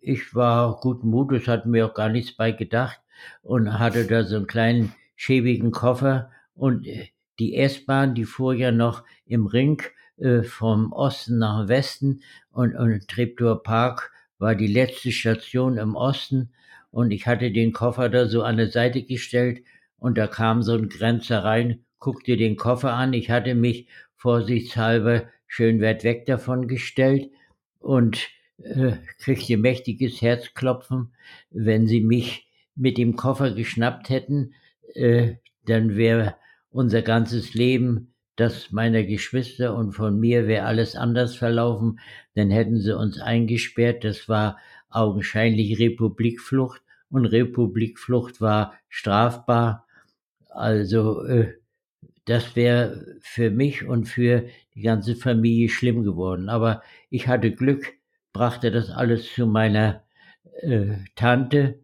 Ich 0.00 0.34
war 0.34 0.80
guten 0.80 1.08
Mutes, 1.08 1.46
hatte 1.46 1.68
mir 1.68 1.86
auch 1.86 1.94
gar 1.94 2.08
nichts 2.08 2.32
bei 2.32 2.50
gedacht 2.52 3.00
und 3.42 3.78
hatte 3.78 4.06
da 4.06 4.24
so 4.24 4.36
einen 4.36 4.46
kleinen 4.46 4.94
schäbigen 5.14 5.70
Koffer 5.70 6.30
und 6.54 6.86
äh, 6.86 7.08
die 7.38 7.56
S-Bahn, 7.56 8.14
die 8.14 8.24
fuhr 8.24 8.54
ja 8.54 8.72
noch 8.72 9.04
im 9.26 9.46
Ring 9.46 9.82
äh, 10.16 10.42
vom 10.42 10.92
Osten 10.92 11.38
nach 11.38 11.68
Westen 11.68 12.20
und, 12.50 12.74
und 12.74 13.08
Treptower 13.08 13.62
Park 13.62 14.12
war 14.38 14.54
die 14.54 14.66
letzte 14.66 15.12
Station 15.12 15.78
im 15.78 15.94
Osten 15.94 16.50
und 16.92 17.10
ich 17.10 17.26
hatte 17.26 17.50
den 17.50 17.72
Koffer 17.72 18.08
da 18.08 18.28
so 18.28 18.44
an 18.44 18.58
der 18.58 18.70
Seite 18.70 19.02
gestellt 19.02 19.64
und 19.98 20.16
da 20.16 20.28
kam 20.28 20.62
so 20.62 20.74
ein 20.74 20.88
Grenzer 20.88 21.42
rein 21.42 21.84
guckte 22.02 22.36
den 22.36 22.56
Koffer 22.56 22.92
an. 22.92 23.14
Ich 23.14 23.30
hatte 23.30 23.54
mich 23.54 23.86
vorsichtshalber 24.16 25.24
schön 25.46 25.80
weit 25.80 26.04
weg 26.04 26.26
davon 26.26 26.66
gestellt 26.66 27.30
und 27.78 28.28
äh, 28.58 28.92
kriegte 29.18 29.56
mächtiges 29.56 30.20
Herzklopfen. 30.20 31.14
Wenn 31.50 31.86
sie 31.86 32.00
mich 32.00 32.50
mit 32.74 32.98
dem 32.98 33.16
Koffer 33.16 33.52
geschnappt 33.52 34.10
hätten, 34.10 34.52
äh, 34.94 35.34
dann 35.64 35.96
wäre 35.96 36.34
unser 36.70 37.02
ganzes 37.02 37.54
Leben, 37.54 38.14
das 38.34 38.72
meiner 38.72 39.04
Geschwister 39.04 39.76
und 39.76 39.92
von 39.92 40.18
mir 40.18 40.48
wäre 40.48 40.66
alles 40.66 40.96
anders 40.96 41.36
verlaufen. 41.36 42.00
Dann 42.34 42.50
hätten 42.50 42.80
sie 42.80 42.96
uns 42.96 43.20
eingesperrt. 43.20 44.02
Das 44.02 44.28
war 44.28 44.58
augenscheinlich 44.94 45.78
Republikflucht 45.78 46.82
und 47.10 47.26
Republikflucht 47.26 48.40
war 48.40 48.74
strafbar. 48.88 49.86
Also 50.50 51.24
äh, 51.24 51.54
das 52.24 52.56
wäre 52.56 53.18
für 53.20 53.50
mich 53.50 53.84
und 53.84 54.06
für 54.06 54.46
die 54.74 54.82
ganze 54.82 55.16
Familie 55.16 55.68
schlimm 55.68 56.04
geworden. 56.04 56.48
Aber 56.48 56.82
ich 57.10 57.28
hatte 57.28 57.52
Glück, 57.52 57.94
brachte 58.32 58.70
das 58.70 58.90
alles 58.90 59.32
zu 59.34 59.46
meiner 59.46 60.04
äh, 60.60 60.96
Tante 61.16 61.80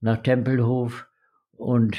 nach 0.00 0.22
Tempelhof 0.22 1.06
und 1.52 1.96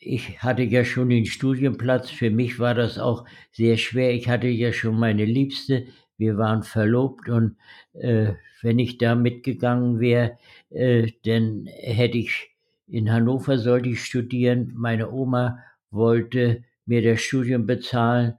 ich 0.00 0.40
hatte 0.40 0.62
ja 0.62 0.84
schon 0.84 1.08
den 1.10 1.26
Studienplatz. 1.26 2.10
Für 2.10 2.30
mich 2.30 2.58
war 2.60 2.74
das 2.74 2.98
auch 2.98 3.24
sehr 3.50 3.76
schwer. 3.76 4.14
Ich 4.14 4.28
hatte 4.28 4.46
ja 4.46 4.72
schon 4.72 4.98
meine 4.98 5.24
Liebste. 5.24 5.86
Wir 6.18 6.38
waren 6.38 6.62
verlobt 6.62 7.28
und 7.28 7.56
äh, 7.92 8.32
wenn 8.62 8.78
ich 8.78 8.98
da 8.98 9.14
mitgegangen 9.14 10.00
wäre, 10.00 10.38
äh, 10.70 11.12
dann 11.24 11.66
hätte 11.66 12.18
ich 12.18 12.50
in 12.88 13.12
Hannover 13.12 13.58
sollte 13.58 13.88
ich 13.88 14.04
studieren. 14.04 14.72
Meine 14.76 15.10
Oma 15.10 15.58
wollte 15.90 16.62
mir 16.86 17.02
das 17.02 17.20
Studium 17.20 17.66
bezahlen, 17.66 18.34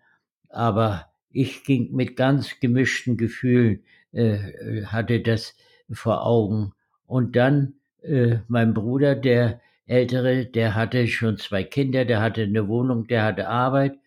aber 0.49 1.07
ich 1.31 1.63
ging 1.63 1.93
mit 1.93 2.15
ganz 2.15 2.59
gemischten 2.59 3.17
Gefühlen, 3.17 3.83
äh, 4.13 4.83
hatte 4.85 5.19
das 5.19 5.55
vor 5.91 6.25
Augen. 6.25 6.73
Und 7.05 7.35
dann 7.35 7.73
äh, 8.01 8.37
mein 8.47 8.73
Bruder, 8.73 9.15
der 9.15 9.61
Ältere, 9.85 10.45
der 10.45 10.75
hatte 10.75 11.07
schon 11.07 11.37
zwei 11.37 11.63
Kinder, 11.63 12.05
der 12.05 12.21
hatte 12.21 12.43
eine 12.43 12.67
Wohnung, 12.67 13.07
der 13.07 13.23
hatte 13.23 13.47
Arbeit 13.47 13.97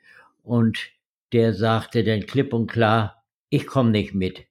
und 0.43 0.91
der 1.33 1.55
sagte 1.55 2.03
dann 2.05 2.27
klipp 2.27 2.53
und 2.53 2.67
klar, 2.67 3.20
ich 3.51 3.67
komme 3.67 3.91
nicht 3.91 4.15
mit. 4.15 4.47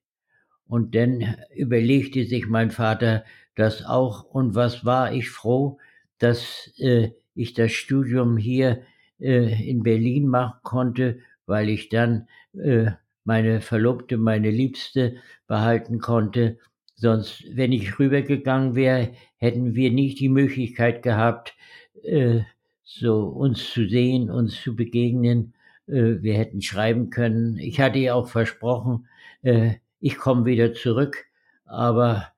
Und 0.67 0.93
dann 0.93 1.35
überlegte 1.55 2.25
sich 2.25 2.47
mein 2.47 2.69
Vater 2.69 3.25
das 3.55 3.83
auch 3.83 4.23
und 4.23 4.55
was 4.55 4.85
war 4.85 5.11
ich 5.11 5.29
froh, 5.29 5.79
dass 6.19 6.71
äh, 6.77 7.09
ich 7.33 7.53
das 7.53 7.71
Studium 7.71 8.37
hier 8.37 8.83
äh, 9.19 9.69
in 9.69 9.83
Berlin 9.83 10.27
machen 10.27 10.59
konnte, 10.63 11.19
weil 11.45 11.69
ich 11.69 11.89
dann 11.89 12.27
äh, 12.53 12.91
meine 13.23 13.61
Verlobte, 13.61 14.17
meine 14.17 14.51
Liebste 14.51 15.17
behalten 15.47 15.99
konnte. 15.99 16.59
Sonst, 16.95 17.45
wenn 17.53 17.71
ich 17.71 17.97
rübergegangen 17.99 18.75
wäre, 18.75 19.13
hätten 19.37 19.75
wir 19.75 19.91
nicht 19.91 20.19
die 20.19 20.29
Möglichkeit 20.29 21.01
gehabt, 21.01 21.55
äh, 22.03 22.41
so 22.83 23.23
uns 23.27 23.71
zu 23.71 23.87
sehen, 23.87 24.29
uns 24.29 24.61
zu 24.61 24.75
begegnen. 24.75 25.53
Äh, 25.89 26.21
wir 26.21 26.35
hätten 26.35 26.61
schreiben 26.61 27.09
können. 27.09 27.57
Ich 27.57 27.79
hatte 27.79 27.99
ihr 27.99 28.15
auch 28.15 28.27
versprochen, 28.27 29.07
äh, 29.41 29.75
ich 29.99 30.17
komme 30.17 30.45
wieder 30.45 30.73
zurück, 30.73 31.25
aber 31.65 32.31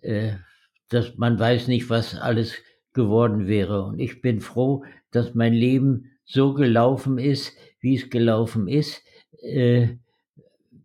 äh, 0.00 0.32
das, 0.88 1.16
man 1.16 1.38
weiß 1.38 1.68
nicht, 1.68 1.90
was 1.90 2.14
alles 2.14 2.54
geworden 2.92 3.46
wäre. 3.46 3.84
Und 3.84 3.98
ich 3.98 4.20
bin 4.20 4.40
froh, 4.40 4.84
dass 5.10 5.34
mein 5.34 5.52
Leben 5.54 6.10
so 6.24 6.54
gelaufen 6.54 7.18
ist, 7.18 7.56
wie 7.80 7.96
es 7.96 8.10
gelaufen 8.10 8.68
ist. 8.68 9.02
Äh, 9.42 9.96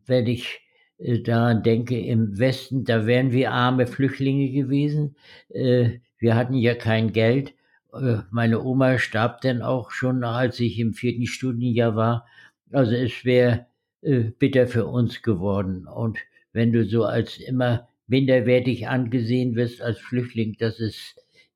wenn 0.06 0.28
ich 0.28 0.62
äh, 0.98 1.20
daran 1.20 1.64
denke, 1.64 2.00
im 2.00 2.38
Westen, 2.40 2.86
da 2.86 3.06
wären 3.06 3.32
wir 3.32 3.52
arme 3.52 3.88
Flüchtlinge 3.88 4.52
gewesen. 4.52 5.16
Äh, 5.50 6.00
wir 6.18 6.36
hatten 6.36 6.56
ja 6.56 6.76
kein 6.76 7.14
Geld. 7.14 7.54
Äh, 8.02 8.24
meine 8.32 8.64
Oma 8.64 8.98
starb 8.98 9.42
dann 9.42 9.62
auch 9.62 9.92
schon, 9.92 10.24
als 10.24 10.60
ich 10.60 10.80
im 10.80 10.94
vierten 10.94 11.28
Studienjahr 11.28 11.96
war. 11.96 12.28
Also 12.72 12.94
es 12.94 13.26
wäre 13.26 13.68
äh, 14.02 14.32
bitter 14.38 14.68
für 14.68 14.86
uns 14.88 15.22
geworden. 15.22 15.88
Und 15.88 16.20
wenn 16.54 16.72
du 16.72 16.86
so 16.86 17.06
als 17.06 17.38
immer 17.38 17.88
minderwertig 18.08 18.88
angesehen 18.88 19.56
wirst 19.56 19.82
als 19.82 20.00
Flüchtling, 20.00 20.56
das 20.60 20.80
ist 20.80 21.16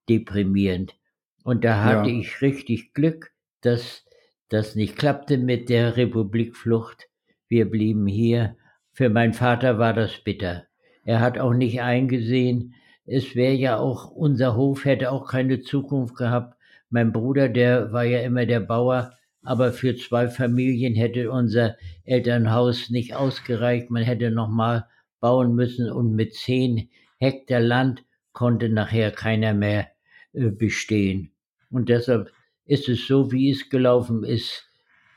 deprimierend. 0.10 0.96
Und 1.44 1.64
da 1.64 1.84
hatte 1.84 2.10
ja. 2.10 2.20
ich 2.20 2.42
richtig 2.42 2.94
Glück, 2.94 3.32
dass 3.62 4.06
das 4.50 4.76
nicht 4.76 4.98
klappte 4.98 5.38
mit 5.38 5.70
der 5.70 5.98
Republikflucht. 5.98 7.08
Wir 7.48 7.70
blieben 7.70 8.06
hier. 8.08 8.58
Für 8.92 9.10
meinen 9.10 9.34
Vater 9.34 9.80
war 9.80 9.94
das 9.94 10.20
bitter. 10.24 10.66
Er 11.04 11.22
hat 11.22 11.40
auch 11.40 11.54
nicht 11.54 11.82
eingesehen, 11.82 12.76
es 13.06 13.36
wäre 13.36 13.54
ja 13.54 13.78
auch, 13.78 14.12
unser 14.12 14.56
Hof 14.56 14.86
hätte 14.86 15.12
auch 15.12 15.28
keine 15.28 15.62
Zukunft 15.62 16.16
gehabt. 16.16 16.58
Mein 16.90 17.12
Bruder, 17.12 17.50
der 17.50 17.92
war 17.92 18.04
ja 18.04 18.20
immer 18.22 18.46
der 18.46 18.60
Bauer, 18.60 19.14
aber 19.44 19.74
für 19.74 19.96
zwei 19.96 20.28
Familien 20.28 20.94
hätte 20.94 21.32
unser 21.32 21.78
Elternhaus 22.04 22.90
nicht 22.90 23.16
ausgereicht. 23.16 23.90
Man 23.90 24.04
hätte 24.04 24.30
nochmal 24.30 24.88
bauen 25.20 25.56
müssen 25.56 25.92
und 25.92 26.16
mit 26.16 26.36
zehn 26.36 26.90
Hektar 27.18 27.60
Land 27.60 28.04
konnte 28.34 28.70
nachher 28.70 29.12
keiner 29.12 29.54
mehr 29.54 29.88
äh, 30.34 30.50
bestehen. 30.50 31.32
Und 31.70 31.90
deshalb 31.90 32.32
ist 32.66 32.90
es 32.90 33.08
so, 33.08 33.32
wie 33.32 33.50
es 33.52 33.70
gelaufen 33.70 34.24
ist, 34.24 34.68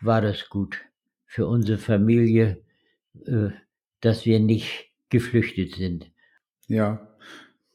war 0.00 0.21
das 0.21 0.49
gut 0.49 0.79
für 1.26 1.47
unsere 1.47 1.79
Familie, 1.79 2.62
äh, 3.26 3.49
dass 4.00 4.26
wir 4.26 4.41
nicht 4.41 4.91
geflüchtet 5.09 5.75
sind. 5.75 6.11
Ja. 6.69 7.13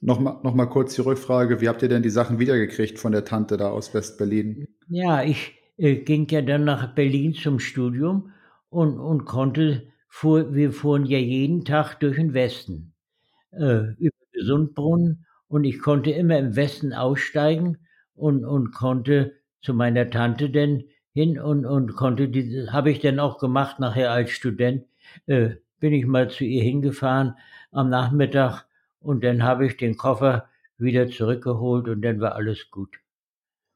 Nochmal 0.02 0.38
noch 0.44 0.56
mal 0.56 0.66
kurz 0.68 0.96
die 0.96 1.02
Rückfrage, 1.02 1.60
wie 1.60 1.68
habt 1.68 1.82
ihr 1.82 1.90
denn 1.90 2.04
die 2.04 2.10
Sachen 2.10 2.40
wiedergekriegt 2.40 3.00
von 3.00 3.12
der 3.12 3.26
Tante 3.26 3.58
da 3.58 3.70
aus 3.70 3.94
West-Berlin? 3.94 4.68
Ja, 4.88 5.24
ich 5.24 5.54
äh, 5.78 5.98
ging 5.98 6.28
ja 6.30 6.42
dann 6.42 6.64
nach 6.64 6.96
Berlin 6.96 7.34
zum 7.34 7.60
Studium 7.60 8.32
und, 8.70 8.98
und 8.98 9.26
konnte, 9.26 9.88
fuhr, 10.08 10.54
wir 10.54 10.72
fuhren 10.72 11.06
ja 11.06 11.18
jeden 11.18 11.66
Tag 11.66 12.00
durch 12.00 12.16
den 12.16 12.34
Westen, 12.34 12.94
äh, 13.52 13.94
über 13.98 14.16
Gesundbrunnen 14.32 15.26
und 15.50 15.66
ich 15.66 15.80
konnte 15.80 16.12
immer 16.12 16.38
im 16.38 16.56
Westen 16.56 16.94
aussteigen 16.94 17.78
und, 18.14 18.46
und 18.46 18.72
konnte 18.72 19.34
zu 19.62 19.74
meiner 19.74 20.10
Tante 20.10 20.50
denn 20.50 20.84
hin 21.14 21.40
und, 21.40 21.66
und 21.66 21.96
konnte 21.96 22.32
habe 22.72 22.92
ich 22.92 23.00
dann 23.00 23.20
auch 23.20 23.38
gemacht 23.38 23.80
nachher 23.80 24.12
als 24.12 24.32
Student, 24.32 24.86
äh, 25.26 25.56
bin 25.80 25.94
ich 25.94 26.06
mal 26.06 26.30
zu 26.30 26.46
ihr 26.46 26.64
hingefahren 26.64 27.34
am 27.72 27.90
Nachmittag 27.90 28.66
und 29.00 29.24
dann 29.24 29.44
habe 29.44 29.66
ich 29.66 29.78
den 29.78 29.98
Koffer 29.98 30.50
wieder 30.78 31.10
zurückgeholt 31.10 31.88
und 31.88 32.02
dann 32.02 32.20
war 32.20 32.36
alles 32.36 32.70
gut. 32.72 32.98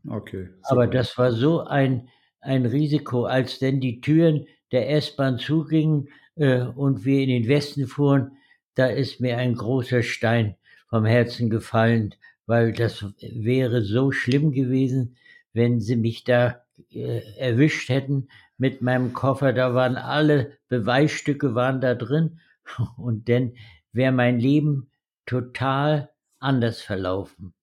Okay. 0.07 0.49
Super. 0.61 0.71
Aber 0.71 0.87
das 0.87 1.17
war 1.17 1.31
so 1.31 1.61
ein, 1.61 2.09
ein 2.41 2.65
Risiko, 2.65 3.25
als 3.25 3.59
denn 3.59 3.79
die 3.79 4.01
Türen 4.01 4.47
der 4.71 4.89
S-Bahn 4.91 5.37
zugingen 5.37 6.09
äh, 6.35 6.61
und 6.61 7.05
wir 7.05 7.21
in 7.21 7.29
den 7.29 7.47
Westen 7.47 7.87
fuhren, 7.87 8.37
da 8.75 8.87
ist 8.87 9.19
mir 9.19 9.37
ein 9.37 9.55
großer 9.55 10.01
Stein 10.01 10.55
vom 10.87 11.05
Herzen 11.05 11.49
gefallen, 11.49 12.15
weil 12.45 12.73
das 12.73 13.05
wäre 13.21 13.81
so 13.83 14.11
schlimm 14.11 14.51
gewesen, 14.51 15.15
wenn 15.53 15.79
sie 15.79 15.95
mich 15.95 16.23
da 16.23 16.63
äh, 16.91 17.21
erwischt 17.37 17.89
hätten 17.89 18.27
mit 18.57 18.81
meinem 18.81 19.13
Koffer. 19.13 19.53
Da 19.53 19.73
waren 19.73 19.95
alle 19.95 20.57
Beweisstücke 20.67 21.55
waren 21.55 21.81
da 21.81 21.95
drin 21.95 22.39
und 22.97 23.29
dann 23.29 23.53
wäre 23.91 24.11
mein 24.11 24.39
Leben 24.39 24.89
total 25.25 26.09
anders 26.39 26.81
verlaufen. 26.81 27.53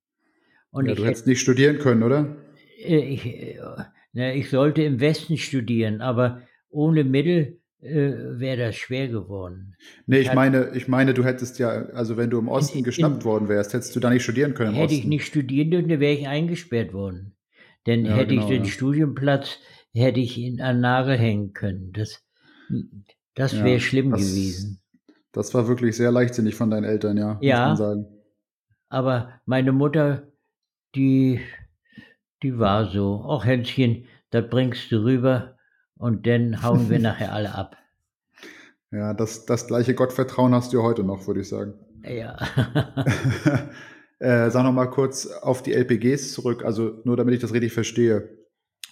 Und 0.70 0.86
ja, 0.86 0.94
du 0.94 1.04
hättest 1.04 1.26
nicht 1.26 1.40
studieren 1.40 1.78
können, 1.78 2.02
oder? 2.02 2.36
Äh, 2.78 2.98
ich, 2.98 3.26
äh, 3.26 3.58
na, 4.12 4.34
ich 4.34 4.50
sollte 4.50 4.82
im 4.82 5.00
Westen 5.00 5.36
studieren, 5.36 6.00
aber 6.00 6.42
ohne 6.68 7.04
Mittel 7.04 7.60
äh, 7.80 8.12
wäre 8.38 8.58
das 8.58 8.76
schwer 8.76 9.08
geworden. 9.08 9.74
Nee, 10.06 10.20
ich, 10.20 10.28
ich 10.28 10.34
meine, 10.34 10.70
ich 10.74 10.88
meine, 10.88 11.14
du 11.14 11.24
hättest 11.24 11.58
ja, 11.58 11.68
also 11.68 12.16
wenn 12.16 12.30
du 12.30 12.38
im 12.38 12.48
Osten 12.48 12.78
in, 12.78 12.84
geschnappt 12.84 13.22
in, 13.22 13.24
worden 13.24 13.48
wärst, 13.48 13.72
hättest 13.72 13.94
du 13.96 14.00
da 14.00 14.10
nicht 14.10 14.22
studieren 14.22 14.54
können. 14.54 14.74
Hätte 14.74 14.94
ich 14.94 15.04
nicht 15.04 15.26
studieren 15.26 15.70
dürfen, 15.70 15.88
dann 15.88 16.00
wäre 16.00 16.14
ich 16.14 16.28
eingesperrt 16.28 16.92
worden. 16.92 17.34
Denn 17.86 18.04
ja, 18.04 18.14
hätte 18.14 18.34
genau, 18.34 18.42
ich 18.42 18.48
den 18.48 18.64
ja. 18.64 18.70
Studienplatz, 18.70 19.58
hätte 19.94 20.20
ich 20.20 20.36
ihn 20.36 20.60
an 20.60 20.80
Nagel 20.80 21.18
hängen 21.18 21.52
können. 21.52 21.92
Das, 21.92 22.22
das 23.34 23.56
wäre 23.56 23.74
ja, 23.74 23.80
schlimm 23.80 24.10
das, 24.10 24.20
gewesen. 24.20 24.79
Das 25.32 25.54
war 25.54 25.68
wirklich 25.68 25.96
sehr 25.96 26.10
leichtsinnig 26.10 26.54
von 26.54 26.70
deinen 26.70 26.84
Eltern, 26.84 27.16
ja. 27.16 27.38
Ja. 27.40 27.76
Aber 28.88 29.30
meine 29.46 29.72
Mutter, 29.72 30.24
die, 30.94 31.40
die 32.42 32.58
war 32.58 32.90
so. 32.90 33.22
Auch 33.24 33.44
Hänschen, 33.44 34.06
da 34.30 34.40
bringst 34.40 34.90
du 34.90 35.04
rüber 35.04 35.56
und 35.96 36.26
dann 36.26 36.62
hauen 36.62 36.90
wir 36.90 36.98
nachher 37.00 37.32
alle 37.32 37.54
ab. 37.54 37.76
Ja, 38.90 39.14
das, 39.14 39.46
das 39.46 39.68
gleiche 39.68 39.94
Gottvertrauen 39.94 40.52
hast 40.54 40.72
du 40.72 40.82
heute 40.82 41.04
noch, 41.04 41.26
würde 41.28 41.42
ich 41.42 41.48
sagen. 41.48 41.74
Ja. 42.02 42.36
äh, 44.18 44.50
sag 44.50 44.64
noch 44.64 44.72
mal 44.72 44.86
kurz 44.86 45.26
auf 45.26 45.62
die 45.62 45.72
LPGs 45.74 46.32
zurück, 46.32 46.64
also 46.64 47.00
nur 47.04 47.16
damit 47.16 47.34
ich 47.34 47.40
das 47.40 47.52
richtig 47.52 47.72
verstehe. 47.72 48.39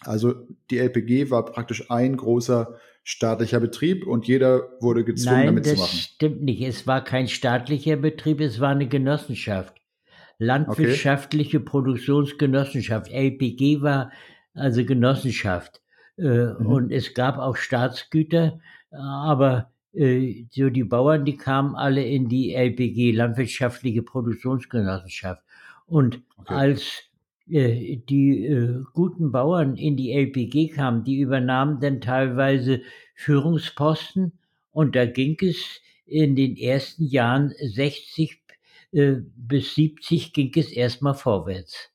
Also 0.03 0.35
die 0.71 0.79
LPG 0.79 1.31
war 1.31 1.45
praktisch 1.45 1.91
ein 1.91 2.17
großer 2.17 2.75
staatlicher 3.03 3.61
Betrieb 3.61 4.07
und 4.07 4.27
jeder 4.27 4.69
wurde 4.81 5.05
gezwungen, 5.05 5.37
Nein, 5.37 5.47
damit 5.47 5.67
zu 5.67 5.77
machen. 5.77 5.89
Das 5.91 6.01
stimmt 6.01 6.43
nicht. 6.43 6.61
Es 6.63 6.87
war 6.87 7.03
kein 7.03 7.27
staatlicher 7.27 7.97
Betrieb, 7.97 8.41
es 8.41 8.61
war 8.61 8.71
eine 8.71 8.87
Genossenschaft. 8.87 9.75
Landwirtschaftliche 10.39 11.59
okay. 11.59 11.67
Produktionsgenossenschaft. 11.67 13.11
LPG 13.11 13.83
war 13.83 14.13
also 14.55 14.85
Genossenschaft. 14.85 15.81
Äh, 16.17 16.23
mhm. 16.23 16.67
Und 16.67 16.93
es 16.93 17.15
gab 17.15 17.39
auch 17.39 17.57
Staatsgüter, 17.57 18.61
aber 18.91 19.73
äh, 19.93 20.45
so 20.51 20.71
die 20.71 20.85
Bauern, 20.85 21.25
die 21.25 21.37
kamen 21.37 21.75
alle 21.75 22.05
in 22.05 22.29
die 22.29 22.55
LPG, 22.55 23.13
Landwirtschaftliche 23.13 24.03
Produktionsgenossenschaft. 24.03 25.43
Und 25.87 26.23
okay. 26.37 26.55
als 26.55 27.08
die 27.49 28.47
äh, 28.47 28.83
guten 28.93 29.33
Bauern 29.33 29.77
in 29.77 29.97
die 29.97 30.13
LPG 30.13 30.69
kamen, 30.69 31.05
die 31.05 31.21
übernahmen 31.21 31.81
dann 31.81 32.01
teilweise 32.01 32.83
Führungsposten 33.15 34.33
und 34.71 34.95
da 34.95 35.07
ging 35.07 35.37
es 35.41 35.81
in 36.05 36.37
den 36.37 36.57
ersten 36.57 37.05
Jahren 37.05 37.53
60 37.59 38.43
äh, 38.93 39.17
bis 39.37 39.75
70 39.75 40.33
ging 40.33 40.53
es 40.57 40.73
erstmal 40.73 41.15
vorwärts. 41.15 41.91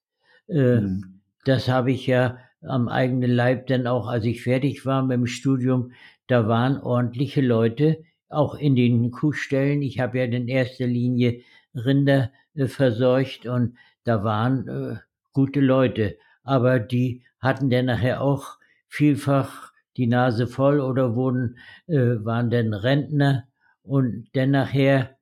Äh, 0.48 0.82
mhm. 0.82 1.22
Das 1.46 1.68
habe 1.68 1.92
ich 1.92 2.08
ja 2.08 2.38
am 2.62 2.88
eigenen 2.88 3.32
Leib 3.32 3.68
dann 3.68 3.88
auch, 3.88 4.08
als 4.08 4.26
ich 4.26 4.44
fertig 4.44 4.86
war 4.86 5.04
mit 5.04 5.18
dem 5.18 5.28
Studium, 5.28 5.92
da 6.28 6.48
waren 6.48 6.78
ordentliche 6.78 7.42
Leute, 7.42 8.04
auch 8.30 8.56
in 8.56 8.76
den 8.76 9.12
Kuhstellen. 9.12 9.82
Ich 9.82 10.00
habe 10.00 10.20
ja 10.20 10.24
in 10.26 10.48
erster 10.48 10.88
Linie 10.88 11.42
Rinder 11.76 12.32
äh, 12.56 12.68
versorgt 12.68 13.46
und 13.46 13.78
da 14.04 14.24
waren 14.24 14.68
äh, 14.68 14.96
gute 15.34 15.60
Leute, 15.60 16.18
aber 16.44 16.80
die 16.80 17.24
hatten 17.40 17.70
dann 17.70 17.86
nachher 17.86 18.22
auch 18.22 18.58
vielfach 18.88 19.72
die 19.98 20.08
Nase 20.08 20.48
voll 20.48 20.80
oder 20.80 21.16
wurden, 21.16 21.58
äh, 21.88 22.24
waren 22.24 22.50
dann 22.50 22.74
Rentner 22.74 23.48
und 23.84 24.30
dann 24.34 24.52
nachher 24.52 25.18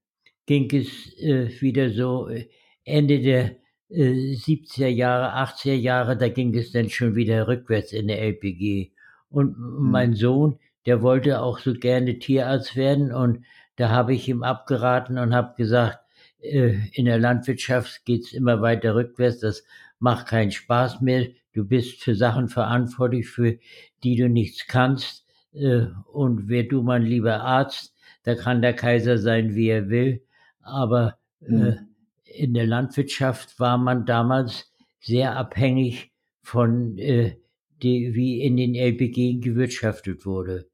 ging 0.45 0.69
es 0.71 1.17
äh, 1.19 1.49
wieder 1.61 1.89
so 1.89 2.27
äh, 2.29 2.47
Ende 2.83 3.19
der 3.19 3.55
äh, 3.89 4.35
70er 4.35 4.87
Jahre, 4.87 5.35
80er 5.35 5.73
Jahre, 5.73 6.17
da 6.17 6.29
ging 6.29 6.55
es 6.55 6.71
dann 6.71 6.89
schon 6.89 7.15
wieder 7.15 7.47
rückwärts 7.47 7.91
in 7.91 8.07
der 8.07 8.21
LPG. 8.21 8.91
Und 9.29 9.57
mhm. 9.57 9.91
mein 9.91 10.13
Sohn, 10.13 10.59
der 10.85 11.01
wollte 11.01 11.41
auch 11.41 11.59
so 11.59 11.73
gerne 11.73 12.19
Tierarzt 12.19 12.75
werden 12.75 13.13
und 13.13 13.45
da 13.75 13.89
habe 13.89 14.13
ich 14.13 14.27
ihm 14.27 14.43
abgeraten 14.43 15.17
und 15.17 15.33
habe 15.33 15.55
gesagt, 15.55 15.99
äh, 16.41 16.75
in 16.93 17.05
der 17.05 17.19
Landwirtschaft 17.19 18.05
geht's 18.05 18.33
immer 18.33 18.61
weiter 18.61 18.95
rückwärts, 18.95 19.39
das 19.39 19.63
macht 20.01 20.27
keinen 20.27 20.51
Spaß 20.51 21.01
mehr, 21.01 21.27
du 21.53 21.65
bist 21.65 22.03
für 22.03 22.15
Sachen 22.15 22.49
verantwortlich, 22.49 23.27
für 23.27 23.57
die 24.03 24.15
du 24.15 24.29
nichts 24.29 24.67
kannst 24.67 25.25
äh, 25.53 25.85
und 26.11 26.47
wer 26.47 26.63
du 26.63 26.81
mein 26.81 27.03
lieber 27.03 27.41
Arzt, 27.41 27.95
da 28.23 28.35
kann 28.35 28.61
der 28.61 28.73
Kaiser 28.73 29.17
sein, 29.17 29.55
wie 29.55 29.69
er 29.69 29.89
will, 29.89 30.23
aber 30.61 31.17
mhm. 31.39 31.87
in 32.23 32.53
der 32.53 32.67
Landwirtschaft 32.67 33.59
war 33.59 33.77
man 33.77 34.05
damals 34.05 34.71
sehr 34.99 35.35
abhängig 35.35 36.11
von 36.41 36.97
äh, 36.97 37.37
die, 37.81 38.13
wie 38.13 38.41
in 38.41 38.57
den 38.57 38.75
LPG 38.75 39.39
gewirtschaftet 39.39 40.25
wurde. 40.25 40.67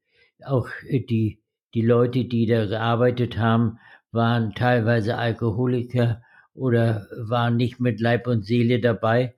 Auch 0.44 0.68
die, 0.90 1.40
die 1.74 1.82
Leute, 1.82 2.24
die 2.24 2.46
da 2.46 2.66
gearbeitet 2.66 3.38
haben, 3.38 3.78
waren 4.12 4.54
teilweise 4.54 5.16
Alkoholiker 5.16 6.22
oder 6.58 7.06
waren 7.16 7.56
nicht 7.56 7.80
mit 7.80 8.00
Leib 8.00 8.26
und 8.26 8.44
Seele 8.44 8.80
dabei. 8.80 9.34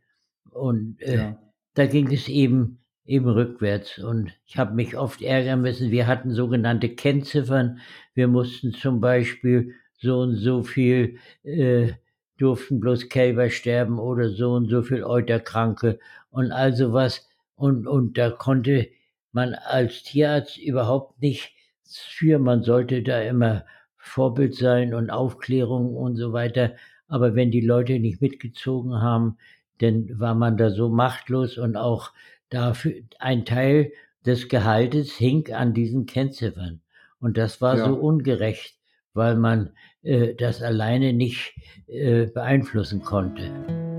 Und 0.51 1.01
äh, 1.03 1.17
ja. 1.17 1.39
da 1.75 1.87
ging 1.87 2.13
es 2.13 2.29
eben 2.29 2.81
eben 3.05 3.29
rückwärts. 3.29 3.99
Und 3.99 4.33
ich 4.47 4.57
habe 4.57 4.75
mich 4.75 4.97
oft 4.97 5.21
ärgern 5.21 5.63
müssen. 5.63 5.91
Wir 5.91 6.07
hatten 6.07 6.33
sogenannte 6.33 6.89
Kennziffern. 6.91 7.81
Wir 8.15 8.29
mussten 8.29 8.73
zum 8.73 9.01
Beispiel 9.01 9.75
so 9.99 10.21
und 10.21 10.37
so 10.37 10.63
viel 10.63 11.19
äh, 11.43 11.93
durften 12.39 12.81
bloß 12.81 13.09
Kälber 13.09 13.51
sterben 13.51 13.99
oder 13.99 14.31
so 14.31 14.53
und 14.53 14.71
so 14.71 14.83
viel 14.83 15.05
Euterkranke 15.05 15.99
und 16.31 16.53
also 16.53 16.93
was. 16.93 17.29
Und, 17.55 17.87
und 17.87 18.17
da 18.17 18.31
konnte 18.31 18.89
man 19.33 19.55
als 19.55 20.03
Tierarzt 20.05 20.57
überhaupt 20.57 21.21
nicht 21.21 21.53
für, 21.85 22.39
man 22.39 22.63
sollte 22.63 23.03
da 23.03 23.21
immer 23.21 23.65
Vorbild 23.97 24.55
sein 24.55 24.95
und 24.95 25.11
Aufklärung 25.11 25.97
und 25.97 26.17
so 26.17 26.33
weiter. 26.33 26.77
Aber 27.11 27.35
wenn 27.35 27.51
die 27.51 27.61
Leute 27.61 27.99
nicht 27.99 28.23
mitgezogen 28.23 29.03
haben, 29.03 29.37
dann 29.79 30.19
war 30.19 30.35
man 30.35 30.57
da 30.57 30.71
so 30.71 30.89
machtlos 30.89 31.59
und 31.59 31.77
auch 31.77 32.13
dafür 32.49 32.95
ein 33.19 33.45
Teil 33.45 33.93
des 34.25 34.49
Gehaltes 34.49 35.13
hing 35.17 35.53
an 35.53 35.75
diesen 35.75 36.07
Kennziffern. 36.07 36.81
Und 37.19 37.37
das 37.37 37.61
war 37.61 37.77
ja. 37.77 37.85
so 37.87 37.95
ungerecht, 37.95 38.77
weil 39.13 39.37
man 39.37 39.73
äh, 40.03 40.35
das 40.35 40.63
alleine 40.63 41.13
nicht 41.13 41.55
äh, 41.87 42.27
beeinflussen 42.27 43.03
konnte. 43.03 43.90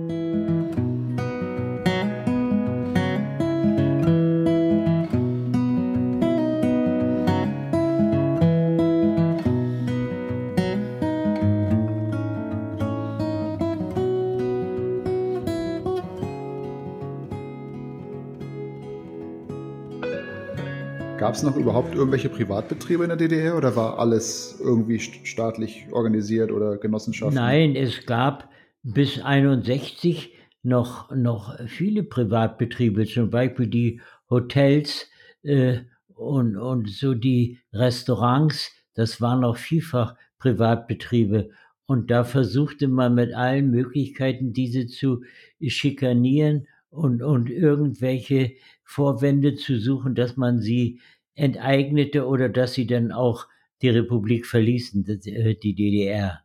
Gab 21.22 21.36
es 21.36 21.44
noch 21.44 21.56
überhaupt 21.56 21.94
irgendwelche 21.94 22.30
Privatbetriebe 22.30 23.04
in 23.04 23.10
der 23.10 23.16
DDR 23.16 23.56
oder 23.56 23.76
war 23.76 24.00
alles 24.00 24.60
irgendwie 24.60 25.00
staatlich 25.00 25.86
organisiert 25.92 26.52
oder 26.52 26.78
Genossenschaften? 26.78 27.36
Nein, 27.36 27.76
es 27.76 28.08
gab 28.08 28.50
bis 28.82 29.18
1961 29.20 30.34
noch, 30.64 31.12
noch 31.14 31.60
viele 31.68 32.02
Privatbetriebe, 32.02 33.06
zum 33.06 33.30
Beispiel 33.30 33.68
die 33.68 34.02
Hotels 34.32 35.12
äh, 35.44 35.82
und, 36.16 36.58
und 36.58 36.90
so 36.90 37.14
die 37.14 37.60
Restaurants, 37.72 38.72
das 38.96 39.22
waren 39.22 39.44
auch 39.44 39.58
vielfach 39.58 40.16
Privatbetriebe. 40.40 41.52
Und 41.86 42.10
da 42.10 42.24
versuchte 42.24 42.88
man 42.88 43.14
mit 43.14 43.32
allen 43.36 43.70
Möglichkeiten, 43.70 44.54
diese 44.54 44.88
zu 44.88 45.22
schikanieren 45.62 46.66
und, 46.92 47.24
und 47.24 47.50
irgendwelche 47.50 48.54
Vorwände 48.84 49.56
zu 49.56 49.80
suchen, 49.80 50.14
dass 50.14 50.38
man 50.38 50.60
sie 50.60 51.00
enteignete 51.34 52.28
oder 52.28 52.50
dass 52.50 52.74
sie 52.74 52.86
dann 52.86 53.12
auch 53.12 53.48
die 53.82 53.90
Republik 53.90 54.46
verließen, 54.46 55.08
äh, 55.26 55.56
die 55.56 55.74
DDR. 55.74 56.42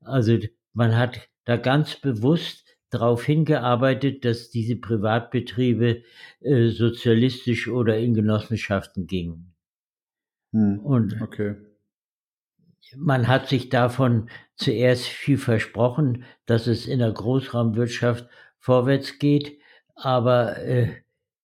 Also 0.00 0.38
man 0.72 0.96
hat 0.96 1.28
da 1.44 1.56
ganz 1.56 1.96
bewusst 1.96 2.76
darauf 2.88 3.24
hingearbeitet, 3.24 4.24
dass 4.24 4.50
diese 4.50 4.76
Privatbetriebe 4.76 6.02
äh, 6.40 6.68
sozialistisch 6.68 7.68
oder 7.68 7.98
in 7.98 8.14
Genossenschaften 8.14 9.06
gingen. 9.06 9.54
Hm, 10.52 10.80
Und 10.80 11.20
okay. 11.20 11.54
man 12.96 13.28
hat 13.28 13.48
sich 13.48 13.68
davon 13.68 14.28
zuerst 14.56 15.06
viel 15.06 15.38
versprochen, 15.38 16.24
dass 16.46 16.66
es 16.66 16.86
in 16.86 16.98
der 16.98 17.12
Großraumwirtschaft 17.12 18.28
vorwärts 18.58 19.18
geht, 19.18 19.59
aber 20.02 20.58
äh, 20.58 20.88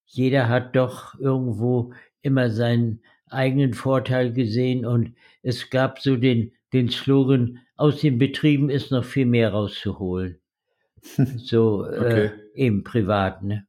jeder 0.04 0.48
hat 0.48 0.76
doch 0.76 1.18
irgendwo 1.18 1.92
immer 2.22 2.50
seinen 2.50 3.00
eigenen 3.28 3.74
Vorteil 3.74 4.32
gesehen 4.32 4.86
und 4.86 5.14
es 5.42 5.70
gab 5.70 6.00
so 6.00 6.16
den, 6.16 6.52
den 6.72 6.88
Slogan, 6.88 7.58
aus 7.76 8.00
den 8.00 8.18
Betrieben 8.18 8.70
ist 8.70 8.90
noch 8.90 9.04
viel 9.04 9.26
mehr 9.26 9.52
rauszuholen. 9.52 10.38
so 11.36 11.84
äh, 11.86 11.98
okay. 11.98 12.24
äh, 12.54 12.66
im 12.66 12.84
Privaten. 12.84 13.48
Ne? 13.48 13.66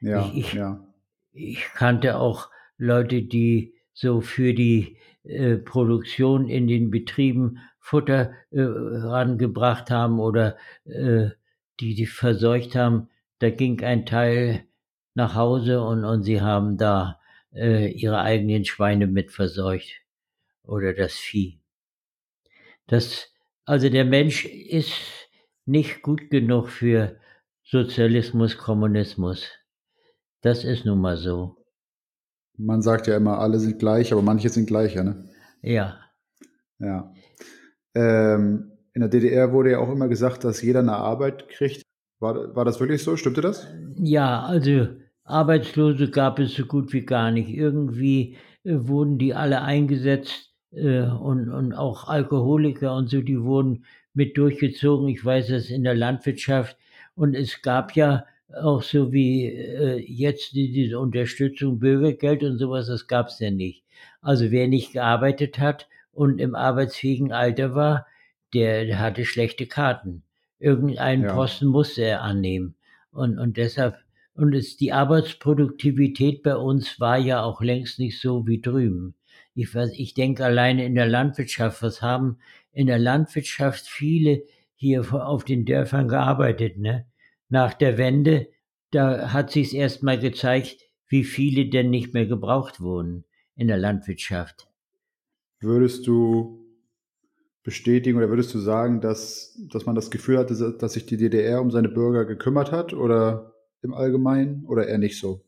Ja, 0.00 0.30
ich, 0.32 0.38
ich, 0.38 0.52
ja. 0.54 0.84
Ich 1.32 1.64
kannte 1.74 2.18
auch 2.18 2.50
Leute, 2.78 3.22
die 3.22 3.74
so 3.92 4.20
für 4.20 4.54
die 4.54 4.96
äh, 5.24 5.56
Produktion 5.56 6.48
in 6.48 6.66
den 6.66 6.90
Betrieben 6.90 7.58
Futter 7.80 8.32
äh, 8.50 8.60
rangebracht 8.60 9.90
haben 9.90 10.20
oder 10.20 10.56
äh, 10.84 11.28
die 11.80 11.94
die 11.94 12.06
verseucht 12.06 12.74
haben. 12.74 13.08
Da 13.38 13.50
ging 13.50 13.82
ein 13.82 14.06
Teil 14.06 14.64
nach 15.14 15.34
Hause 15.34 15.82
und, 15.82 16.04
und 16.04 16.22
sie 16.22 16.40
haben 16.40 16.76
da 16.76 17.20
äh, 17.52 17.90
ihre 17.90 18.20
eigenen 18.20 18.64
Schweine 18.64 19.06
mit 19.06 19.30
verseucht 19.30 20.02
oder 20.62 20.92
das 20.92 21.14
Vieh. 21.14 21.60
Das, 22.86 23.32
also 23.64 23.88
der 23.88 24.04
Mensch 24.04 24.44
ist 24.46 24.92
nicht 25.66 26.02
gut 26.02 26.30
genug 26.30 26.68
für 26.68 27.18
Sozialismus, 27.64 28.56
Kommunismus. 28.56 29.46
Das 30.40 30.64
ist 30.64 30.84
nun 30.84 31.00
mal 31.00 31.16
so. 31.16 31.56
Man 32.56 32.82
sagt 32.82 33.06
ja 33.06 33.16
immer, 33.16 33.38
alle 33.38 33.58
sind 33.58 33.78
gleich, 33.78 34.12
aber 34.12 34.22
manche 34.22 34.48
sind 34.48 34.66
gleicher, 34.66 35.04
ne? 35.04 35.28
Ja. 35.62 36.00
Ja. 36.78 37.12
Ähm, 37.94 38.72
in 38.94 39.00
der 39.00 39.10
DDR 39.10 39.52
wurde 39.52 39.72
ja 39.72 39.78
auch 39.78 39.90
immer 39.90 40.08
gesagt, 40.08 40.44
dass 40.44 40.62
jeder 40.62 40.80
eine 40.80 40.96
Arbeit 40.96 41.48
kriegt. 41.48 41.82
War, 42.20 42.54
war 42.54 42.64
das 42.64 42.80
wirklich 42.80 43.02
so? 43.02 43.16
Stimmte 43.16 43.40
das? 43.40 43.66
Ja, 43.96 44.42
also 44.42 44.88
Arbeitslose 45.24 46.10
gab 46.10 46.38
es 46.38 46.54
so 46.54 46.64
gut 46.64 46.92
wie 46.92 47.02
gar 47.04 47.30
nicht. 47.30 47.50
Irgendwie 47.50 48.36
äh, 48.64 48.74
wurden 48.74 49.18
die 49.18 49.34
alle 49.34 49.62
eingesetzt 49.62 50.52
äh, 50.72 51.02
und, 51.02 51.48
und 51.50 51.74
auch 51.74 52.08
Alkoholiker 52.08 52.96
und 52.96 53.08
so, 53.08 53.20
die 53.20 53.42
wurden 53.42 53.84
mit 54.14 54.36
durchgezogen. 54.36 55.08
Ich 55.08 55.24
weiß 55.24 55.48
das 55.48 55.70
in 55.70 55.84
der 55.84 55.94
Landwirtschaft. 55.94 56.76
Und 57.14 57.34
es 57.34 57.62
gab 57.62 57.94
ja 57.94 58.24
auch 58.62 58.82
so 58.82 59.12
wie 59.12 59.46
äh, 59.46 59.98
jetzt 59.98 60.54
die, 60.54 60.72
diese 60.72 60.98
Unterstützung, 60.98 61.78
Bürgergeld 61.78 62.42
und 62.42 62.58
sowas, 62.58 62.86
das 62.86 63.06
gab 63.06 63.28
es 63.28 63.38
ja 63.38 63.50
nicht. 63.50 63.84
Also 64.20 64.50
wer 64.50 64.68
nicht 64.68 64.92
gearbeitet 64.92 65.58
hat 65.58 65.88
und 66.12 66.40
im 66.40 66.54
arbeitsfähigen 66.54 67.32
Alter 67.32 67.74
war, 67.74 68.06
der 68.54 68.98
hatte 68.98 69.24
schlechte 69.24 69.66
Karten. 69.66 70.22
Irgendeinen 70.58 71.24
ja. 71.24 71.34
Posten 71.34 71.66
musste 71.66 72.02
er 72.02 72.22
annehmen. 72.22 72.74
Und, 73.10 73.38
und 73.38 73.56
deshalb 73.56 73.96
und 74.38 74.54
es, 74.54 74.76
die 74.76 74.92
Arbeitsproduktivität 74.92 76.44
bei 76.44 76.54
uns 76.54 77.00
war 77.00 77.18
ja 77.18 77.42
auch 77.42 77.60
längst 77.60 77.98
nicht 77.98 78.20
so 78.20 78.46
wie 78.46 78.60
drüben. 78.60 79.16
Ich, 79.54 79.74
ich 79.74 80.14
denke 80.14 80.44
alleine 80.44 80.84
in 80.84 80.94
der 80.94 81.08
Landwirtschaft, 81.08 81.82
was 81.82 82.02
haben 82.02 82.38
in 82.70 82.86
der 82.86 83.00
Landwirtschaft 83.00 83.88
viele 83.88 84.44
hier 84.76 85.12
auf 85.12 85.44
den 85.44 85.64
Dörfern 85.64 86.06
gearbeitet, 86.06 86.78
ne? 86.78 87.04
Nach 87.48 87.74
der 87.74 87.98
Wende, 87.98 88.46
da 88.92 89.32
hat 89.32 89.50
sich 89.50 89.74
erst 89.74 90.04
mal 90.04 90.20
gezeigt, 90.20 90.88
wie 91.08 91.24
viele 91.24 91.66
denn 91.66 91.90
nicht 91.90 92.14
mehr 92.14 92.26
gebraucht 92.26 92.80
wurden 92.80 93.24
in 93.56 93.66
der 93.66 93.78
Landwirtschaft. 93.78 94.68
Würdest 95.58 96.06
du 96.06 96.64
bestätigen 97.62 98.16
oder 98.18 98.28
würdest 98.28 98.54
du 98.54 98.58
sagen, 98.58 99.00
dass, 99.00 99.58
dass 99.70 99.86
man 99.86 99.94
das 99.94 100.10
Gefühl 100.10 100.38
hatte, 100.38 100.76
dass 100.78 100.92
sich 100.92 101.06
die 101.06 101.16
DDR 101.16 101.60
um 101.60 101.70
seine 101.70 101.88
Bürger 101.88 102.24
gekümmert 102.24 102.72
hat 102.72 102.94
oder 102.94 103.52
im 103.82 103.94
Allgemeinen 103.94 104.64
oder 104.66 104.86
eher 104.86 104.98
nicht 104.98 105.18
so? 105.18 105.42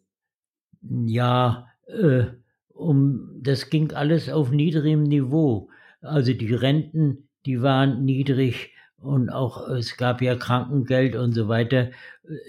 Ja, 0.82 1.68
äh, 1.86 2.24
um, 2.68 3.30
das 3.40 3.70
ging 3.70 3.92
alles 3.92 4.28
auf 4.28 4.50
niedrigem 4.50 5.02
Niveau. 5.02 5.68
Also 6.00 6.32
die 6.32 6.54
Renten, 6.54 7.28
die 7.46 7.62
waren 7.62 8.04
niedrig 8.04 8.72
und 8.96 9.30
auch 9.30 9.68
es 9.68 9.96
gab 9.96 10.20
ja 10.22 10.34
Krankengeld 10.36 11.16
und 11.16 11.32
so 11.32 11.48
weiter. 11.48 11.90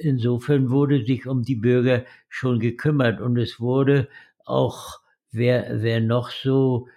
Insofern 0.01 0.69
wurde 0.69 1.03
sich 1.05 1.27
um 1.27 1.43
die 1.43 1.55
Bürger 1.55 2.03
schon 2.29 2.59
gekümmert 2.59 3.21
und 3.21 3.37
es 3.37 3.59
wurde 3.59 4.07
auch, 4.45 4.99
wer, 5.31 5.81
wer 5.81 6.01
noch 6.01 6.29
so 6.29 6.87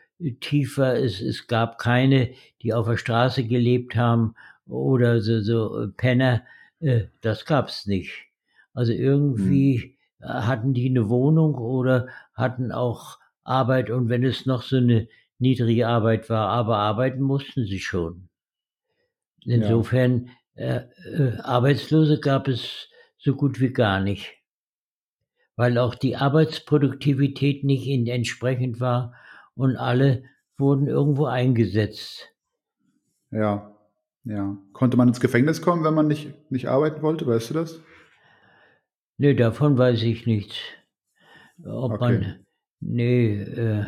tiefer 0.40 0.96
ist, 0.96 1.20
es 1.20 1.46
gab 1.46 1.78
keine, 1.78 2.32
die 2.62 2.72
auf 2.72 2.86
der 2.86 2.96
Straße 2.96 3.44
gelebt 3.44 3.96
haben 3.96 4.34
oder 4.66 5.20
so, 5.20 5.40
so 5.40 5.88
Penner, 5.96 6.42
äh, 6.80 7.06
das 7.20 7.44
gab's 7.44 7.86
nicht. 7.86 8.26
Also 8.72 8.92
irgendwie 8.92 9.96
mhm. 10.20 10.26
hatten 10.26 10.74
die 10.74 10.88
eine 10.88 11.08
Wohnung 11.08 11.54
oder 11.54 12.08
hatten 12.34 12.72
auch 12.72 13.18
Arbeit 13.42 13.90
und 13.90 14.08
wenn 14.08 14.24
es 14.24 14.46
noch 14.46 14.62
so 14.62 14.76
eine 14.76 15.08
niedrige 15.38 15.86
Arbeit 15.86 16.30
war, 16.30 16.48
aber 16.48 16.78
arbeiten 16.78 17.20
mussten 17.20 17.66
sie 17.66 17.80
schon. 17.80 18.28
Insofern 19.44 20.30
ja. 20.54 20.64
äh, 20.64 20.86
äh, 21.12 21.38
Arbeitslose 21.40 22.18
gab 22.18 22.48
es 22.48 22.88
so 23.18 23.34
gut 23.34 23.60
wie 23.60 23.72
gar 23.72 24.00
nicht, 24.00 24.32
weil 25.56 25.76
auch 25.76 25.94
die 25.94 26.16
Arbeitsproduktivität 26.16 27.64
nicht 27.64 27.86
entsprechend 27.86 28.80
war 28.80 29.14
und 29.54 29.76
alle 29.76 30.24
wurden 30.56 30.86
irgendwo 30.86 31.26
eingesetzt. 31.26 32.30
Ja, 33.30 33.74
ja. 34.24 34.56
Konnte 34.72 34.96
man 34.96 35.08
ins 35.08 35.20
Gefängnis 35.20 35.60
kommen, 35.60 35.84
wenn 35.84 35.94
man 35.94 36.06
nicht, 36.06 36.50
nicht 36.50 36.68
arbeiten 36.68 37.02
wollte, 37.02 37.26
weißt 37.26 37.50
du 37.50 37.54
das? 37.54 37.80
Nee, 39.18 39.34
davon 39.34 39.76
weiß 39.76 40.02
ich 40.02 40.26
nichts. 40.26 40.56
Ob 41.64 41.92
okay. 41.92 41.98
man, 41.98 42.46
nee, 42.80 43.42
äh, 43.42 43.86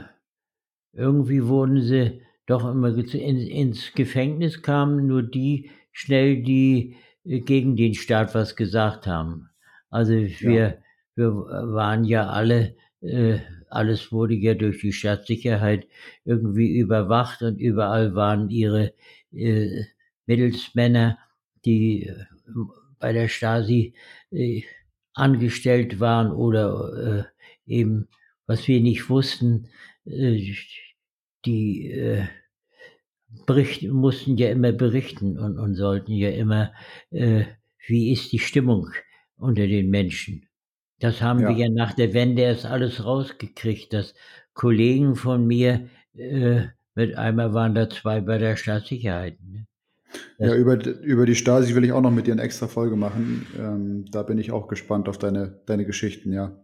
irgendwie 0.93 1.47
wurden 1.47 1.81
sie 1.81 2.23
doch 2.47 2.69
immer 2.69 2.97
in, 2.97 3.39
ins 3.39 3.93
Gefängnis 3.93 4.63
kamen 4.63 5.07
nur 5.07 5.23
die 5.23 5.71
schnell, 5.91 6.43
die 6.43 6.97
äh, 7.25 7.41
gegen 7.41 7.77
den 7.77 7.95
Staat 7.95 8.35
was 8.35 8.55
gesagt 8.57 9.07
haben. 9.07 9.51
Also 9.91 10.13
wir, 10.13 10.69
ja. 10.69 10.75
wir 11.17 11.35
waren 11.35 12.05
ja 12.05 12.29
alle 12.29 12.77
äh, 13.01 13.39
alles 13.71 14.13
wurde 14.13 14.35
ja 14.35 14.55
durch 14.55 14.81
die 14.81 14.93
Staatssicherheit 14.93 15.87
irgendwie 16.25 16.77
überwacht 16.77 17.43
und 17.43 17.59
überall 17.59 18.15
waren 18.15 18.51
ihre 18.51 18.95
äh, 19.33 19.85
Mittelsmänner, 20.27 21.19
die 21.65 22.05
äh, 22.07 22.25
bei 22.99 23.13
der 23.13 23.29
Stasi 23.29 23.95
äh, 24.31 24.63
angestellt 25.15 26.01
waren 26.01 26.31
oder 26.33 27.27
äh, 27.67 27.73
eben, 27.73 28.09
was 28.47 28.67
wir 28.69 28.81
nicht 28.81 29.09
wussten, 29.09 29.69
äh, 30.05 30.55
die 31.45 31.91
äh, 31.91 32.27
berichten, 33.47 33.91
mussten 33.91 34.37
ja 34.37 34.51
immer 34.51 34.73
berichten 34.73 35.39
und, 35.39 35.59
und 35.59 35.75
sollten 35.75 36.13
ja 36.13 36.31
immer, 36.31 36.73
wie 37.11 38.13
ist 38.13 38.33
die 38.33 38.39
Stimmung 38.39 38.89
unter 39.37 39.67
den 39.67 39.91
Menschen. 39.91 40.46
Das 40.99 41.21
haben 41.21 41.41
ja. 41.41 41.49
wir 41.49 41.57
ja 41.57 41.69
nach 41.69 41.93
der 41.93 42.15
Wende 42.15 42.43
erst 42.43 42.67
alles 42.67 43.05
rausgekriegt, 43.05 43.93
dass 43.93 44.15
Kollegen 44.55 45.17
von 45.17 45.47
mir, 45.47 45.89
äh, 46.15 46.63
mit 46.95 47.17
einmal 47.17 47.53
waren 47.53 47.75
da 47.75 47.91
zwei 47.91 48.21
bei 48.21 48.39
der 48.39 48.57
Staatssicherheit. 48.57 49.39
Ne? 49.43 49.67
Ja, 50.39 50.55
über, 50.55 50.85
über 51.03 51.27
die 51.27 51.35
Stasi 51.35 51.75
will 51.75 51.85
ich 51.85 51.93
auch 51.93 52.01
noch 52.01 52.11
mit 52.11 52.27
dir 52.27 52.33
eine 52.33 52.43
extra 52.43 52.67
Folge 52.69 52.97
machen. 52.97 53.47
Ähm, 53.59 54.05
da 54.11 54.23
bin 54.23 54.39
ich 54.39 54.51
auch 54.51 54.69
gespannt 54.69 55.09
auf 55.09 55.19
deine, 55.19 55.61
deine 55.67 55.85
Geschichten, 55.85 56.33
ja. 56.33 56.57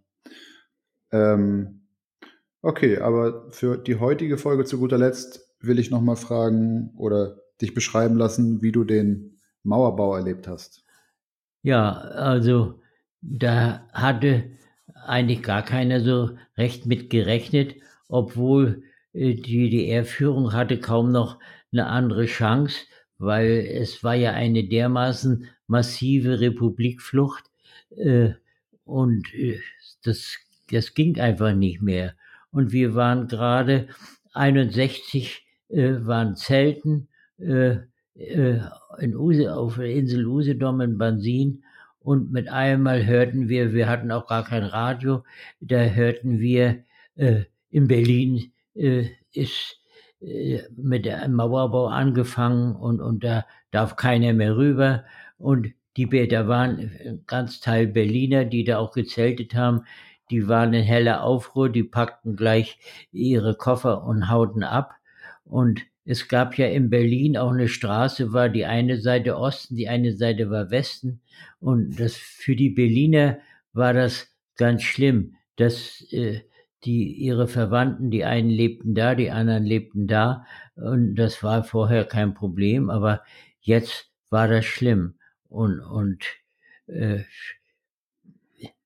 Ähm, 1.10 1.82
okay, 2.62 2.98
aber 2.98 3.50
für 3.50 3.76
die 3.76 3.96
heutige 3.96 4.38
Folge 4.38 4.64
zu 4.64 4.78
guter 4.78 4.98
Letzt 4.98 5.46
will 5.60 5.78
ich 5.78 5.90
nochmal 5.90 6.16
fragen 6.16 6.92
oder 6.96 7.36
dich 7.60 7.74
beschreiben 7.74 8.16
lassen, 8.16 8.62
wie 8.62 8.72
du 8.72 8.84
den 8.84 9.40
Mauerbau 9.62 10.16
erlebt 10.16 10.48
hast. 10.48 10.84
Ja, 11.62 11.92
also 11.92 12.81
da 13.22 13.88
hatte 13.92 14.50
eigentlich 15.06 15.42
gar 15.42 15.62
keiner 15.62 16.00
so 16.00 16.30
recht 16.56 16.86
mit 16.86 17.08
gerechnet, 17.10 17.76
obwohl 18.08 18.82
äh, 19.12 19.34
die 19.34 19.70
DDR-Führung 19.70 20.52
hatte 20.52 20.78
kaum 20.78 21.12
noch 21.12 21.38
eine 21.72 21.86
andere 21.86 22.26
Chance, 22.26 22.80
weil 23.18 23.66
es 23.66 24.04
war 24.04 24.14
ja 24.14 24.32
eine 24.32 24.64
dermaßen 24.64 25.48
massive 25.66 26.40
Republikflucht 26.40 27.44
äh, 27.96 28.30
und 28.84 29.32
äh, 29.34 29.60
das, 30.04 30.36
das 30.70 30.94
ging 30.94 31.18
einfach 31.18 31.54
nicht 31.54 31.80
mehr. 31.80 32.14
Und 32.50 32.72
wir 32.72 32.94
waren 32.94 33.28
gerade 33.28 33.88
61 34.34 35.46
äh, 35.68 35.94
waren 36.04 36.36
Zelten 36.36 37.08
äh, 37.38 37.76
äh, 38.14 38.60
in 38.98 39.16
Use, 39.16 39.54
auf 39.54 39.76
der 39.76 39.86
Insel 39.86 40.26
Usedom 40.26 40.80
in 40.80 40.98
Bansin 40.98 41.64
und 42.02 42.32
mit 42.32 42.48
einmal 42.48 43.06
hörten 43.06 43.48
wir, 43.48 43.72
wir 43.72 43.88
hatten 43.88 44.10
auch 44.10 44.26
gar 44.26 44.44
kein 44.44 44.64
Radio, 44.64 45.24
da 45.60 45.78
hörten 45.78 46.38
wir, 46.38 46.84
äh, 47.16 47.42
in 47.70 47.88
Berlin 47.88 48.52
äh, 48.74 49.06
ist 49.32 49.80
äh, 50.20 50.62
mit 50.76 51.06
dem 51.06 51.34
Mauerbau 51.34 51.86
angefangen 51.86 52.76
und, 52.76 53.00
und 53.00 53.24
da 53.24 53.46
darf 53.70 53.96
keiner 53.96 54.32
mehr 54.32 54.56
rüber. 54.56 55.04
Und 55.38 55.68
die, 55.96 56.06
da 56.28 56.48
waren 56.48 57.20
ganz 57.26 57.60
Teil 57.60 57.86
Berliner, 57.86 58.44
die 58.44 58.64
da 58.64 58.78
auch 58.78 58.92
gezeltet 58.92 59.54
haben, 59.54 59.82
die 60.30 60.48
waren 60.48 60.72
in 60.72 60.82
heller 60.82 61.22
Aufruhr, 61.24 61.68
die 61.68 61.82
packten 61.82 62.36
gleich 62.36 62.78
ihre 63.10 63.54
Koffer 63.54 64.04
und 64.04 64.28
hauten 64.30 64.62
ab. 64.62 64.92
Und 65.44 65.82
es 66.04 66.28
gab 66.28 66.58
ja 66.58 66.66
in 66.66 66.90
Berlin 66.90 67.36
auch 67.36 67.52
eine 67.52 67.68
Straße, 67.68 68.32
war 68.32 68.48
die 68.48 68.66
eine 68.66 69.00
Seite 69.00 69.36
Osten, 69.36 69.76
die 69.76 69.88
eine 69.88 70.12
Seite 70.16 70.50
war 70.50 70.70
Westen. 70.70 71.20
Und 71.60 72.00
das 72.00 72.16
für 72.16 72.56
die 72.56 72.70
Berliner 72.70 73.38
war 73.72 73.94
das 73.94 74.28
ganz 74.56 74.82
schlimm, 74.82 75.36
dass 75.56 76.04
äh, 76.12 76.40
die 76.84 77.12
ihre 77.12 77.46
Verwandten, 77.46 78.10
die 78.10 78.24
einen 78.24 78.50
lebten 78.50 78.94
da, 78.94 79.14
die 79.14 79.30
anderen 79.30 79.64
lebten 79.64 80.08
da. 80.08 80.44
Und 80.74 81.14
das 81.14 81.42
war 81.42 81.62
vorher 81.62 82.04
kein 82.04 82.34
Problem, 82.34 82.90
aber 82.90 83.22
jetzt 83.60 84.10
war 84.30 84.48
das 84.48 84.64
schlimm. 84.64 85.14
Und, 85.48 85.80
und 85.80 86.24
äh, 86.86 87.20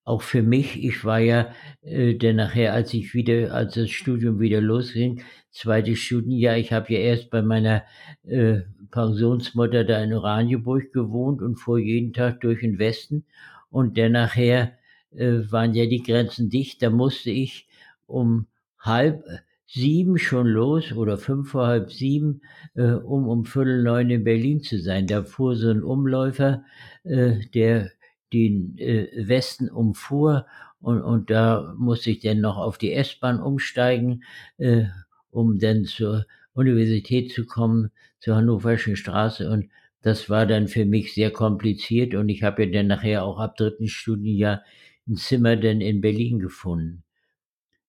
auch 0.06 0.22
für 0.22 0.42
mich, 0.42 0.82
ich 0.84 1.04
war 1.04 1.18
ja 1.18 1.52
äh, 1.82 2.14
denn 2.14 2.36
nachher, 2.36 2.72
als 2.72 2.94
ich 2.94 3.12
wieder, 3.12 3.52
als 3.52 3.74
das 3.74 3.90
Studium 3.90 4.38
wieder 4.40 4.60
losging, 4.60 5.22
zweites 5.50 5.98
Studienjahr, 5.98 6.56
ich 6.56 6.72
habe 6.72 6.92
ja 6.92 7.00
erst 7.00 7.28
bei 7.28 7.42
meiner 7.42 7.82
äh, 8.24 8.60
Pensionsmutter 8.92 9.84
da 9.84 10.02
in 10.02 10.14
Oranienburg 10.14 10.92
gewohnt 10.92 11.42
und 11.42 11.56
fuhr 11.56 11.80
jeden 11.80 12.12
Tag 12.12 12.40
durch 12.40 12.60
den 12.60 12.78
Westen. 12.78 13.24
Und 13.68 13.98
dann 13.98 14.12
nachher 14.12 14.78
äh, 15.10 15.40
waren 15.50 15.74
ja 15.74 15.86
die 15.86 16.04
Grenzen 16.04 16.50
dicht, 16.50 16.82
da 16.82 16.90
musste 16.90 17.30
ich 17.30 17.66
um 18.06 18.46
halb 18.78 19.24
sieben 19.66 20.18
schon 20.18 20.46
los 20.46 20.92
oder 20.92 21.18
fünf 21.18 21.50
vor 21.50 21.66
halb 21.66 21.92
sieben, 21.92 22.42
äh, 22.74 22.92
um 22.92 23.26
um 23.28 23.44
Viertel 23.44 23.82
neun 23.82 24.10
in 24.10 24.22
Berlin 24.22 24.62
zu 24.62 24.78
sein. 24.78 25.08
Da 25.08 25.24
fuhr 25.24 25.56
so 25.56 25.68
ein 25.68 25.82
Umläufer, 25.82 26.62
äh, 27.02 27.40
der 27.54 27.90
den 28.32 28.76
äh, 28.78 29.08
Westen 29.16 29.70
umfuhr 29.70 30.46
und, 30.80 31.02
und 31.02 31.30
da 31.30 31.74
musste 31.78 32.10
ich 32.10 32.20
dann 32.20 32.40
noch 32.40 32.56
auf 32.56 32.78
die 32.78 32.92
S-Bahn 32.92 33.40
umsteigen, 33.40 34.24
äh, 34.58 34.84
um 35.30 35.58
dann 35.58 35.84
zur 35.84 36.26
Universität 36.52 37.32
zu 37.32 37.46
kommen, 37.46 37.90
zur 38.20 38.36
Hannoverschen 38.36 38.96
Straße 38.96 39.50
und 39.50 39.68
das 40.02 40.30
war 40.30 40.46
dann 40.46 40.68
für 40.68 40.84
mich 40.84 41.14
sehr 41.14 41.30
kompliziert 41.30 42.14
und 42.14 42.28
ich 42.28 42.42
habe 42.42 42.64
ja 42.64 42.70
dann 42.70 42.86
nachher 42.86 43.24
auch 43.24 43.38
ab 43.38 43.56
dritten 43.56 43.88
Studienjahr 43.88 44.62
ein 45.08 45.16
Zimmer 45.16 45.56
dann 45.56 45.80
in 45.80 46.00
Berlin 46.00 46.38
gefunden 46.38 47.04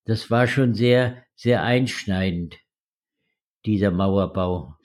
das 0.08 0.32
war 0.32 0.48
schon 0.48 0.74
sehr, 0.74 1.24
sehr 1.36 1.64
einschneidend, 1.64 2.58
dieser 3.66 3.92
Mauerbau. 3.92 4.76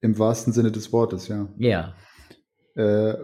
Im 0.00 0.18
wahrsten 0.18 0.52
Sinne 0.52 0.70
des 0.70 0.92
Wortes, 0.92 1.28
ja. 1.28 1.48
Ja. 1.58 1.96
Äh, 2.74 3.14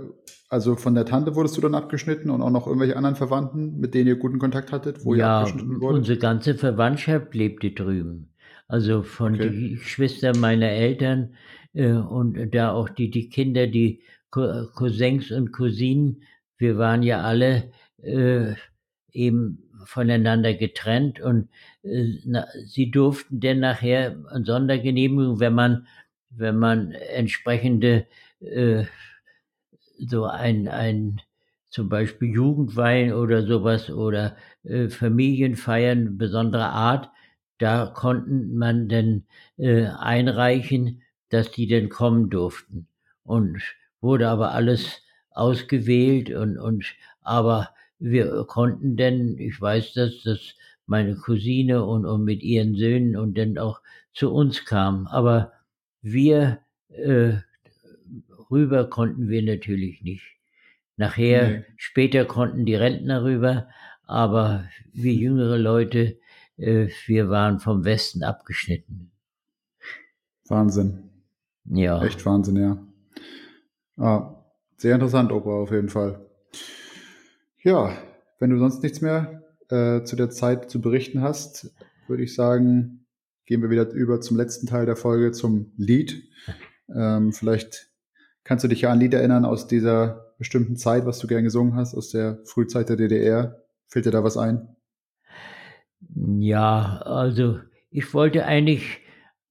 also 0.48 0.76
von 0.76 0.94
der 0.94 1.04
Tante 1.04 1.34
wurdest 1.34 1.56
du 1.56 1.60
dann 1.60 1.74
abgeschnitten 1.74 2.30
und 2.30 2.40
auch 2.40 2.50
noch 2.50 2.66
irgendwelche 2.66 2.96
anderen 2.96 3.16
Verwandten, 3.16 3.78
mit 3.78 3.94
denen 3.94 4.08
ihr 4.08 4.16
guten 4.16 4.38
Kontakt 4.38 4.72
hattet, 4.72 5.04
wo 5.04 5.14
ja, 5.14 5.18
ihr 5.18 5.46
abgeschnitten 5.46 5.80
wurde? 5.80 5.98
unsere 5.98 6.18
ganze 6.18 6.54
Verwandtschaft 6.54 7.34
lebte 7.34 7.70
drüben. 7.70 8.30
Also 8.66 9.02
von 9.02 9.34
okay. 9.34 9.50
die 9.50 9.70
Geschwistern 9.76 10.40
meiner 10.40 10.68
Eltern 10.68 11.34
äh, 11.74 11.92
und 11.92 12.54
da 12.54 12.72
auch 12.72 12.88
die, 12.88 13.10
die 13.10 13.28
Kinder, 13.28 13.66
die 13.66 14.02
Cousins 14.30 15.30
und 15.30 15.52
Cousinen, 15.52 16.22
wir 16.58 16.76
waren 16.76 17.02
ja 17.02 17.22
alle 17.22 17.70
äh, 18.02 18.54
eben 19.12 19.62
voneinander 19.84 20.54
getrennt 20.54 21.20
und 21.20 21.48
äh, 21.82 22.18
na, 22.24 22.46
sie 22.66 22.90
durften 22.90 23.40
denn 23.40 23.60
nachher 23.60 24.16
eine 24.30 24.44
Sondergenehmigung, 24.44 25.40
wenn 25.40 25.54
man, 25.54 25.86
wenn 26.30 26.56
man 26.56 26.92
entsprechende 26.92 28.06
äh, 28.40 28.84
so 29.98 30.24
ein, 30.24 30.68
ein 30.68 31.20
zum 31.70 31.88
Beispiel 31.88 32.32
Jugendwein 32.32 33.12
oder 33.12 33.46
sowas 33.46 33.90
oder 33.90 34.36
äh, 34.64 34.88
Familienfeiern 34.88 36.16
besonderer 36.16 36.70
Art, 36.72 37.10
da 37.58 37.86
konnten 37.86 38.56
man 38.56 38.88
dann 38.88 39.24
äh, 39.56 39.86
einreichen, 39.86 41.02
dass 41.28 41.50
die 41.50 41.66
denn 41.66 41.88
kommen 41.88 42.30
durften. 42.30 42.88
Und 43.24 43.60
wurde 44.00 44.28
aber 44.28 44.52
alles 44.52 45.02
ausgewählt 45.30 46.30
und, 46.30 46.58
und 46.58 46.84
aber 47.20 47.70
wir 47.98 48.44
konnten 48.46 48.96
denn, 48.96 49.36
ich 49.38 49.60
weiß 49.60 49.92
das, 49.92 50.22
dass 50.22 50.54
meine 50.86 51.16
Cousine 51.16 51.84
und, 51.84 52.06
und 52.06 52.24
mit 52.24 52.42
ihren 52.42 52.74
Söhnen 52.76 53.16
und 53.16 53.36
dann 53.36 53.58
auch 53.58 53.80
zu 54.14 54.32
uns 54.32 54.64
kam. 54.64 55.06
Aber 55.08 55.52
wir 56.00 56.60
äh, 56.88 57.34
rüber 58.50 58.88
konnten 58.88 59.28
wir 59.28 59.42
natürlich 59.42 60.02
nicht. 60.02 60.36
Nachher, 60.96 61.48
nee. 61.48 61.64
später 61.76 62.24
konnten 62.24 62.66
die 62.66 62.74
Rentner 62.74 63.22
rüber, 63.22 63.68
aber 64.04 64.68
wir 64.92 65.12
jüngere 65.12 65.58
Leute, 65.58 66.18
äh, 66.56 66.88
wir 67.06 67.28
waren 67.28 67.60
vom 67.60 67.84
Westen 67.84 68.24
abgeschnitten. 68.24 69.10
Wahnsinn. 70.48 71.10
Ja. 71.66 72.02
Echt 72.02 72.24
Wahnsinn, 72.26 72.56
ja. 72.56 72.78
Ah, 73.96 74.34
sehr 74.76 74.94
interessant, 74.94 75.30
Opa, 75.30 75.50
auf 75.50 75.70
jeden 75.70 75.88
Fall. 75.88 76.26
Ja, 77.62 77.96
wenn 78.38 78.50
du 78.50 78.58
sonst 78.58 78.82
nichts 78.82 79.00
mehr 79.00 79.42
äh, 79.68 80.02
zu 80.02 80.16
der 80.16 80.30
Zeit 80.30 80.70
zu 80.70 80.80
berichten 80.80 81.20
hast, 81.20 81.74
würde 82.06 82.22
ich 82.22 82.34
sagen, 82.34 83.04
gehen 83.46 83.62
wir 83.62 83.70
wieder 83.70 83.90
über 83.90 84.20
zum 84.20 84.36
letzten 84.36 84.66
Teil 84.66 84.86
der 84.86 84.96
Folge, 84.96 85.32
zum 85.32 85.72
Lied. 85.76 86.24
Ähm, 86.94 87.32
vielleicht 87.32 87.87
kannst 88.48 88.64
du 88.64 88.68
dich 88.68 88.80
ja 88.80 88.90
an 88.90 88.98
Lied 88.98 89.12
erinnern 89.12 89.44
aus 89.44 89.66
dieser 89.66 90.32
bestimmten 90.38 90.76
Zeit, 90.76 91.04
was 91.04 91.18
du 91.18 91.26
gern 91.26 91.44
gesungen 91.44 91.74
hast, 91.74 91.94
aus 91.94 92.08
der 92.08 92.38
Frühzeit 92.46 92.88
der 92.88 92.96
DDR. 92.96 93.62
Fällt 93.88 94.06
dir 94.06 94.10
da 94.10 94.24
was 94.24 94.38
ein? 94.38 94.74
Ja, 96.14 97.02
also 97.04 97.58
ich 97.90 98.14
wollte 98.14 98.46
eigentlich 98.46 99.00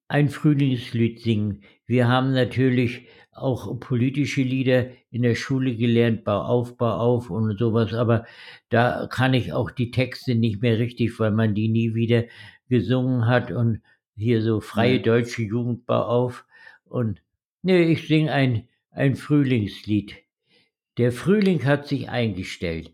ein 0.07 0.29
Frühlingslied 0.29 1.21
singen. 1.21 1.61
Wir 1.85 2.07
haben 2.07 2.33
natürlich 2.33 3.07
auch 3.31 3.79
politische 3.79 4.41
Lieder 4.41 4.87
in 5.11 5.21
der 5.21 5.35
Schule 5.35 5.75
gelernt, 5.75 6.23
Bau 6.23 6.41
auf, 6.41 6.75
Bau 6.75 6.97
auf 6.97 7.29
und 7.29 7.55
sowas, 7.59 7.93
aber 7.93 8.25
da 8.69 9.07
kann 9.11 9.35
ich 9.35 9.53
auch 9.53 9.69
die 9.69 9.91
Texte 9.91 10.33
nicht 10.33 10.63
mehr 10.63 10.79
richtig, 10.79 11.19
weil 11.19 11.29
man 11.29 11.53
die 11.53 11.67
nie 11.67 11.93
wieder 11.93 12.23
gesungen 12.67 13.27
hat 13.27 13.51
und 13.51 13.81
hier 14.15 14.41
so 14.41 14.59
freie 14.59 14.99
deutsche 14.99 15.43
Jugend 15.43 15.85
Bau 15.85 16.01
auf 16.01 16.47
und 16.83 17.21
nee, 17.61 17.83
ich 17.83 18.07
singe 18.07 18.31
ein, 18.31 18.67
ein 18.97 19.15
Frühlingslied. 19.15 20.15
Der 20.97 21.11
Frühling 21.11 21.63
hat 21.65 21.87
sich 21.87 22.09
eingestellt. 22.09 22.91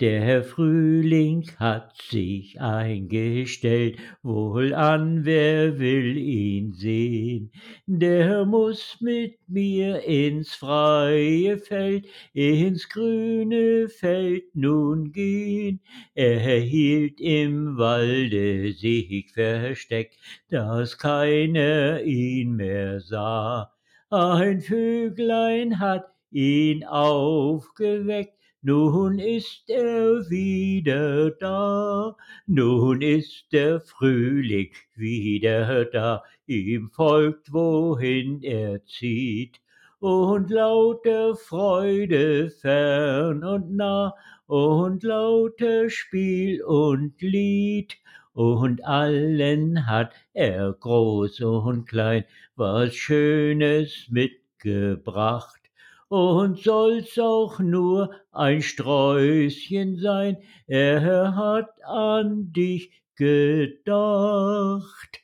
Der 0.00 0.42
Frühling 0.44 1.50
hat 1.58 1.96
sich 2.00 2.58
eingestellt, 2.58 3.98
wohlan 4.22 5.26
wer 5.26 5.78
will 5.78 6.16
ihn 6.16 6.72
sehen. 6.72 7.52
Der 7.86 8.46
muss 8.46 8.98
mit 9.00 9.38
mir 9.46 10.02
ins 10.04 10.54
freie 10.54 11.58
Feld, 11.58 12.06
ins 12.32 12.88
grüne 12.88 13.90
Feld 13.90 14.54
nun 14.54 15.12
gehen. 15.12 15.80
Er 16.14 16.60
hielt 16.60 17.20
im 17.20 17.76
Walde 17.76 18.72
sich 18.72 19.30
versteckt, 19.32 20.18
dass 20.48 20.96
keiner 20.96 22.02
ihn 22.02 22.56
mehr 22.56 23.00
sah. 23.00 23.75
Ein 24.08 24.60
Vöglein 24.60 25.80
hat 25.80 26.06
ihn 26.30 26.84
aufgeweckt, 26.84 28.38
nun 28.62 29.18
ist 29.18 29.68
er 29.68 30.30
wieder 30.30 31.32
da, 31.32 32.16
nun 32.46 33.02
ist 33.02 33.46
der 33.50 33.80
Frühling 33.80 34.70
wieder 34.94 35.86
da, 35.86 36.22
ihm 36.46 36.88
folgt, 36.92 37.52
wohin 37.52 38.44
er 38.44 38.84
zieht. 38.84 39.60
Und 39.98 40.50
lauter 40.50 41.34
Freude 41.34 42.50
fern 42.50 43.42
und 43.42 43.74
nah, 43.74 44.14
und 44.46 45.02
lauter 45.02 45.90
Spiel 45.90 46.62
und 46.62 47.20
Lied, 47.20 47.96
und 48.36 48.84
allen 48.84 49.86
hat 49.86 50.12
er 50.34 50.74
groß 50.74 51.40
und 51.40 51.88
klein 51.88 52.24
was 52.54 52.94
Schönes 52.94 54.08
mitgebracht 54.10 55.62
und 56.08 56.58
soll's 56.58 57.18
auch 57.18 57.60
nur 57.60 58.14
ein 58.32 58.60
Sträußchen 58.60 59.98
sein, 59.98 60.36
er 60.66 61.34
hat 61.34 61.82
an 61.82 62.52
dich 62.52 62.92
gedacht. 63.16 65.22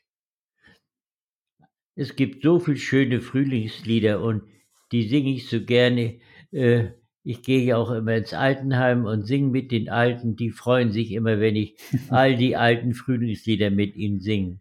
Es 1.95 2.17
gibt 2.17 2.43
so 2.43 2.59
viel 2.59 2.79
schöne 2.79 3.21
Frühlingslieder 3.21 4.23
und 4.23 4.45
die 4.91 5.07
singe 5.07 5.35
ich 5.35 5.51
so 5.51 5.63
gerne. 5.63 6.19
Äh, 6.51 6.93
ich 7.25 7.43
gehe 7.43 7.63
ja 7.65 7.77
auch 7.77 7.91
immer 7.91 8.17
ins 8.17 8.35
Altenheim 8.35 9.05
und 9.05 9.27
singe 9.27 9.49
mit 9.49 9.71
den 9.71 9.89
Alten. 9.89 10.37
Die 10.37 10.51
freuen 10.51 10.91
sich 10.93 11.13
immer, 11.13 11.41
wenn 11.41 11.57
ich 11.57 11.77
all 12.09 12.37
die 12.37 12.57
alten 12.57 12.95
Frühlingslieder 12.95 13.71
mit 13.71 13.97
ihnen 13.97 14.21
singe. 14.21 14.61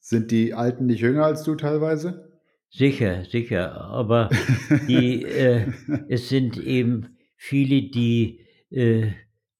Sind 0.00 0.30
die 0.30 0.54
Alten 0.54 0.86
nicht 0.86 1.00
jünger 1.00 1.24
als 1.24 1.42
du 1.42 1.54
teilweise? 1.56 2.30
Sicher, 2.70 3.24
sicher. 3.24 3.80
Aber 3.80 4.30
die, 4.88 5.22
äh, 5.24 5.66
es 6.08 6.28
sind 6.28 6.58
eben 6.58 7.16
viele, 7.36 7.82
die 7.90 8.40
äh, 8.70 9.08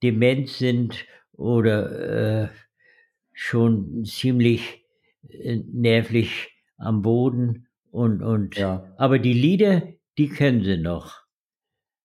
dement 0.02 0.48
sind 0.48 1.04
oder 1.32 2.44
äh, 2.44 2.48
schon 3.32 4.04
ziemlich 4.04 4.84
äh, 5.28 5.60
nervlich 5.72 6.52
am 6.78 7.02
Boden 7.02 7.66
und, 7.90 8.22
und 8.22 8.56
Ja. 8.56 8.92
aber 8.96 9.18
die 9.18 9.32
Lieder, 9.32 9.82
die 10.18 10.28
kennen 10.28 10.62
sie 10.64 10.76
noch. 10.76 11.25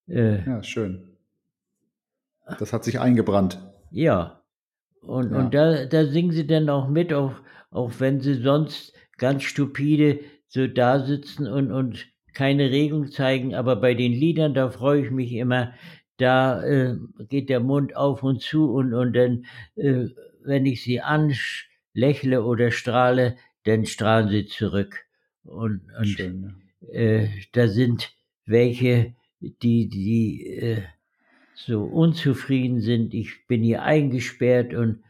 Äh, 0.08 0.44
Ja, 0.46 0.64
schön. 0.64 1.08
Das 2.60 2.74
hat 2.74 2.84
sich 2.84 3.00
eingebrannt. 3.00 3.60
ja. 3.92 4.38
Und, 5.02 5.32
Ja. 5.32 5.40
und 5.40 5.54
da, 5.56 5.86
da 5.86 6.06
singen 6.06 6.32
sie 6.32 6.46
dann 6.46 6.70
auch 6.70 6.88
mit, 6.88 7.12
auch, 7.12 7.34
auch 7.72 7.92
wenn 8.00 8.22
sie 8.22 8.36
sonst 8.36 8.94
ganz 9.18 9.42
stupide 9.44 10.20
so 10.48 10.68
da 10.68 11.04
sitzen 11.04 11.48
und, 11.48 11.72
und 11.72 12.06
keine 12.36 12.70
Regung 12.70 13.10
zeigen. 13.10 13.56
Aber 13.56 13.78
bei 13.78 13.96
den 13.96 14.12
Liedern, 14.12 14.54
da 14.54 14.70
freue 14.70 15.04
ich 15.06 15.10
mich 15.10 15.32
immer, 15.34 15.74
da 16.18 16.64
äh, 16.64 16.98
geht 17.30 17.50
der 17.50 17.62
Mund 17.62 17.96
auf 17.96 18.22
und 18.22 18.44
zu 18.44 18.72
und, 18.72 18.94
und 18.94 19.14
dann, 19.14 19.46
äh, 19.76 20.06
wenn 20.44 20.68
ich 20.68 20.84
sie 20.84 21.02
anlächle 21.02 22.44
oder 22.44 22.70
strahle, 22.70 23.38
dann 23.64 23.88
strahlen 23.88 24.30
sie 24.30 24.46
zurück. 24.46 25.00
Und, 25.44 25.82
und 25.98 26.06
Schön. 26.06 26.62
Ja. 26.82 26.94
äh, 27.00 27.30
da 27.54 27.68
sind 27.68 28.12
welche, 28.46 29.16
die, 29.41 29.89
die 29.89 30.47
äh, 30.47 30.82
so 31.54 31.84
unzufrieden 31.84 32.82
sind. 32.82 33.13
Ich 33.13 33.47
bin 33.47 33.62
hier 33.63 33.84
eingesperrt 33.84 34.73
und 34.73 35.04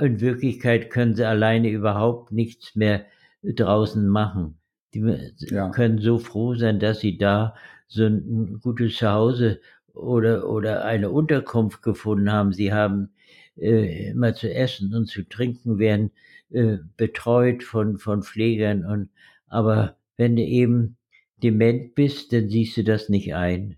in 0.00 0.20
Wirklichkeit 0.20 0.90
können 0.90 1.14
sie 1.14 1.24
alleine 1.26 1.70
überhaupt 1.70 2.32
nichts 2.32 2.74
mehr 2.74 3.06
draußen 3.42 4.06
machen. 4.08 4.58
Die 4.94 5.16
Ja. 5.50 5.70
können 5.70 5.98
so 5.98 6.18
froh 6.18 6.54
sein, 6.54 6.80
dass 6.80 7.00
sie 7.00 7.18
da 7.18 7.54
so 7.86 8.04
ein 8.04 8.60
gutes 8.62 8.96
Zuhause 8.96 9.60
oder, 9.94 10.48
oder 10.48 10.84
eine 10.84 11.10
Unterkunft 11.10 11.82
gefunden 11.82 12.30
haben. 12.32 12.52
Sie 12.52 12.72
haben 12.72 13.10
äh, 13.56 14.10
immer 14.10 14.34
zu 14.34 14.52
essen 14.52 14.94
und 14.94 15.06
zu 15.06 15.22
trinken, 15.22 15.78
werden 15.78 16.10
äh, 16.50 16.78
betreut 16.96 17.62
von, 17.62 17.98
von 17.98 18.22
Pflegern. 18.22 18.84
Und, 18.84 19.10
aber 19.48 19.96
wenn 20.16 20.36
du 20.36 20.42
eben 20.42 20.96
dement 21.42 21.94
bist, 21.94 22.32
dann 22.32 22.48
siehst 22.48 22.76
du 22.76 22.84
das 22.84 23.08
nicht 23.08 23.34
ein. 23.34 23.76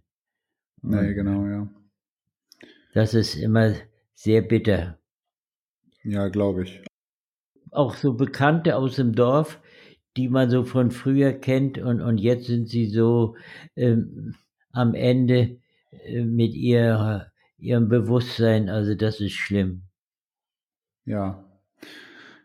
Nee, 0.82 0.98
Und 0.98 1.14
genau, 1.14 1.46
ja. 1.46 1.68
Das 2.94 3.14
ist 3.14 3.36
immer 3.36 3.74
sehr 4.14 4.42
bitter. 4.42 4.98
Ja, 6.02 6.28
glaube 6.28 6.64
ich. 6.64 6.82
Auch 7.70 7.94
so 7.94 8.14
Bekannte 8.14 8.76
aus 8.76 8.96
dem 8.96 9.14
Dorf, 9.14 9.60
die 10.16 10.28
man 10.28 10.50
so 10.50 10.64
von 10.64 10.90
früher 10.90 11.32
kennt 11.32 11.78
und, 11.78 12.00
und 12.00 12.18
jetzt 12.18 12.46
sind 12.46 12.68
sie 12.68 12.86
so 12.86 13.36
ähm, 13.76 14.34
am 14.72 14.94
Ende 14.94 15.60
äh, 15.90 16.22
mit 16.22 16.54
ihrer, 16.54 17.30
ihrem 17.58 17.88
Bewusstsein. 17.88 18.68
Also 18.68 18.94
das 18.94 19.20
ist 19.20 19.34
schlimm. 19.34 19.82
Ja. 21.04 21.44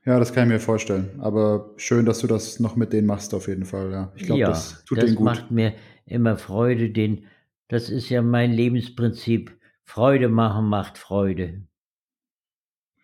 Ja, 0.05 0.19
das 0.19 0.33
kann 0.33 0.47
ich 0.49 0.53
mir 0.53 0.59
vorstellen. 0.59 1.19
Aber 1.19 1.71
schön, 1.77 2.05
dass 2.05 2.19
du 2.19 2.27
das 2.27 2.59
noch 2.59 2.75
mit 2.75 2.91
denen 2.91 3.07
machst, 3.07 3.33
auf 3.33 3.47
jeden 3.47 3.65
Fall. 3.65 3.91
Ja. 3.91 4.11
Ich 4.15 4.23
glaube, 4.23 4.41
ja, 4.41 4.49
das 4.49 4.83
tut 4.85 4.97
das 4.97 5.05
denen 5.05 5.15
gut. 5.15 5.25
macht 5.25 5.51
mir 5.51 5.73
immer 6.05 6.37
Freude. 6.37 6.89
Den, 6.89 7.25
das 7.69 7.89
ist 7.89 8.09
ja 8.09 8.21
mein 8.21 8.51
Lebensprinzip. 8.51 9.57
Freude 9.85 10.27
machen 10.29 10.65
macht 10.67 10.97
Freude. 10.97 11.63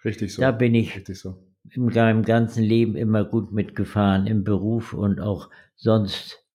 Richtig 0.03 0.33
so. 0.33 0.41
Da 0.41 0.51
bin 0.51 0.75
ich 0.75 1.01
so. 1.13 1.37
in 1.71 1.85
meinem 1.85 2.23
ganzen 2.23 2.63
Leben 2.63 2.95
immer 2.95 3.23
gut 3.23 3.51
mitgefahren, 3.51 4.27
im 4.27 4.43
Beruf 4.43 4.93
und 4.93 5.19
auch 5.19 5.49
sonst 5.75 6.45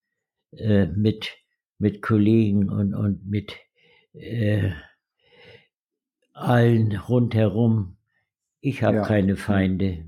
äh, 0.52 0.86
mit, 0.86 1.30
mit 1.78 2.02
Kollegen 2.02 2.68
und, 2.70 2.94
und 2.94 3.26
mit 3.26 3.54
äh, 4.12 4.72
allen 6.32 6.92
rundherum. 6.96 7.96
Ich 8.60 8.82
habe 8.82 8.96
Ja. 8.98 9.02
keine 9.06 9.36
Feinde. 9.36 10.04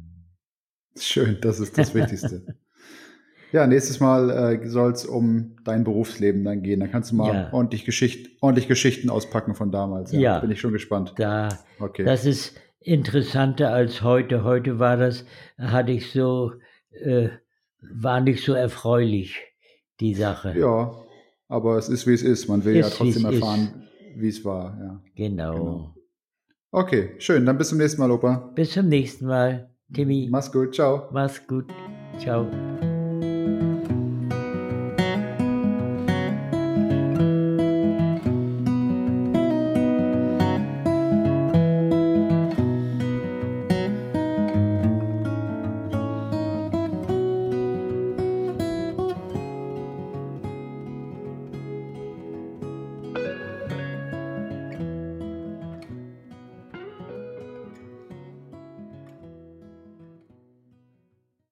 Schön, 0.98 1.38
das 1.40 1.60
ist 1.60 1.76
das 1.78 1.94
Wichtigste. 1.94 2.56
ja, 3.52 3.66
nächstes 3.66 4.00
Mal 4.00 4.30
äh, 4.30 4.68
soll 4.68 4.92
es 4.92 5.04
um 5.04 5.56
dein 5.64 5.84
Berufsleben 5.84 6.44
dann 6.44 6.62
gehen. 6.62 6.80
Dann 6.80 6.90
kannst 6.90 7.10
du 7.12 7.16
mal 7.16 7.34
Ja. 7.34 7.52
ordentlich, 7.52 7.84
Geschicht, 7.84 8.30
ordentlich 8.40 8.68
Geschichten 8.68 9.10
auspacken 9.10 9.54
von 9.54 9.70
damals. 9.70 10.12
Ja, 10.12 10.20
Ja. 10.20 10.38
Bin 10.40 10.50
ich 10.50 10.60
schon 10.60 10.72
gespannt. 10.72 11.14
Da, 11.16 11.48
Okay. 11.78 12.04
das 12.04 12.24
ist 12.24 12.54
interessanter 12.80 13.72
als 13.72 14.02
heute. 14.02 14.44
Heute 14.44 14.78
war 14.78 14.96
das, 14.96 15.24
hatte 15.58 15.92
ich 15.92 16.10
so, 16.12 16.52
äh, 16.90 17.28
war 17.80 18.20
nicht 18.20 18.44
so 18.44 18.52
erfreulich, 18.54 19.36
die 20.00 20.14
Sache. 20.14 20.54
ja, 20.58 20.92
aber 21.48 21.76
es 21.78 21.88
ist, 21.88 22.06
wie 22.06 22.14
es 22.14 22.22
ist. 22.22 22.48
Man 22.48 22.64
will 22.64 22.74
ja 22.76 22.86
Ist, 22.86 22.94
wie 23.00 23.12
trotzdem 23.12 23.24
erfahren, 23.26 23.88
wie 24.16 24.28
es 24.28 24.44
war. 24.44 24.76
Ja. 24.80 25.02
Genau. 25.14 25.54
Genau. 25.54 25.94
Okay, 26.72 27.10
schön. 27.18 27.46
Dann 27.46 27.56
bis 27.58 27.68
zum 27.68 27.78
nächsten 27.78 28.00
Mal, 28.00 28.10
Opa. 28.10 28.50
Bis 28.54 28.72
zum 28.72 28.88
nächsten 28.88 29.26
Mal. 29.26 29.70
Timmy, 29.92 30.28
Mach's 30.28 30.48
gut. 30.48 30.72
Ciao. 30.74 31.08
mach's 31.12 31.38
gut. 31.46 31.70
Ciao. 32.18 32.95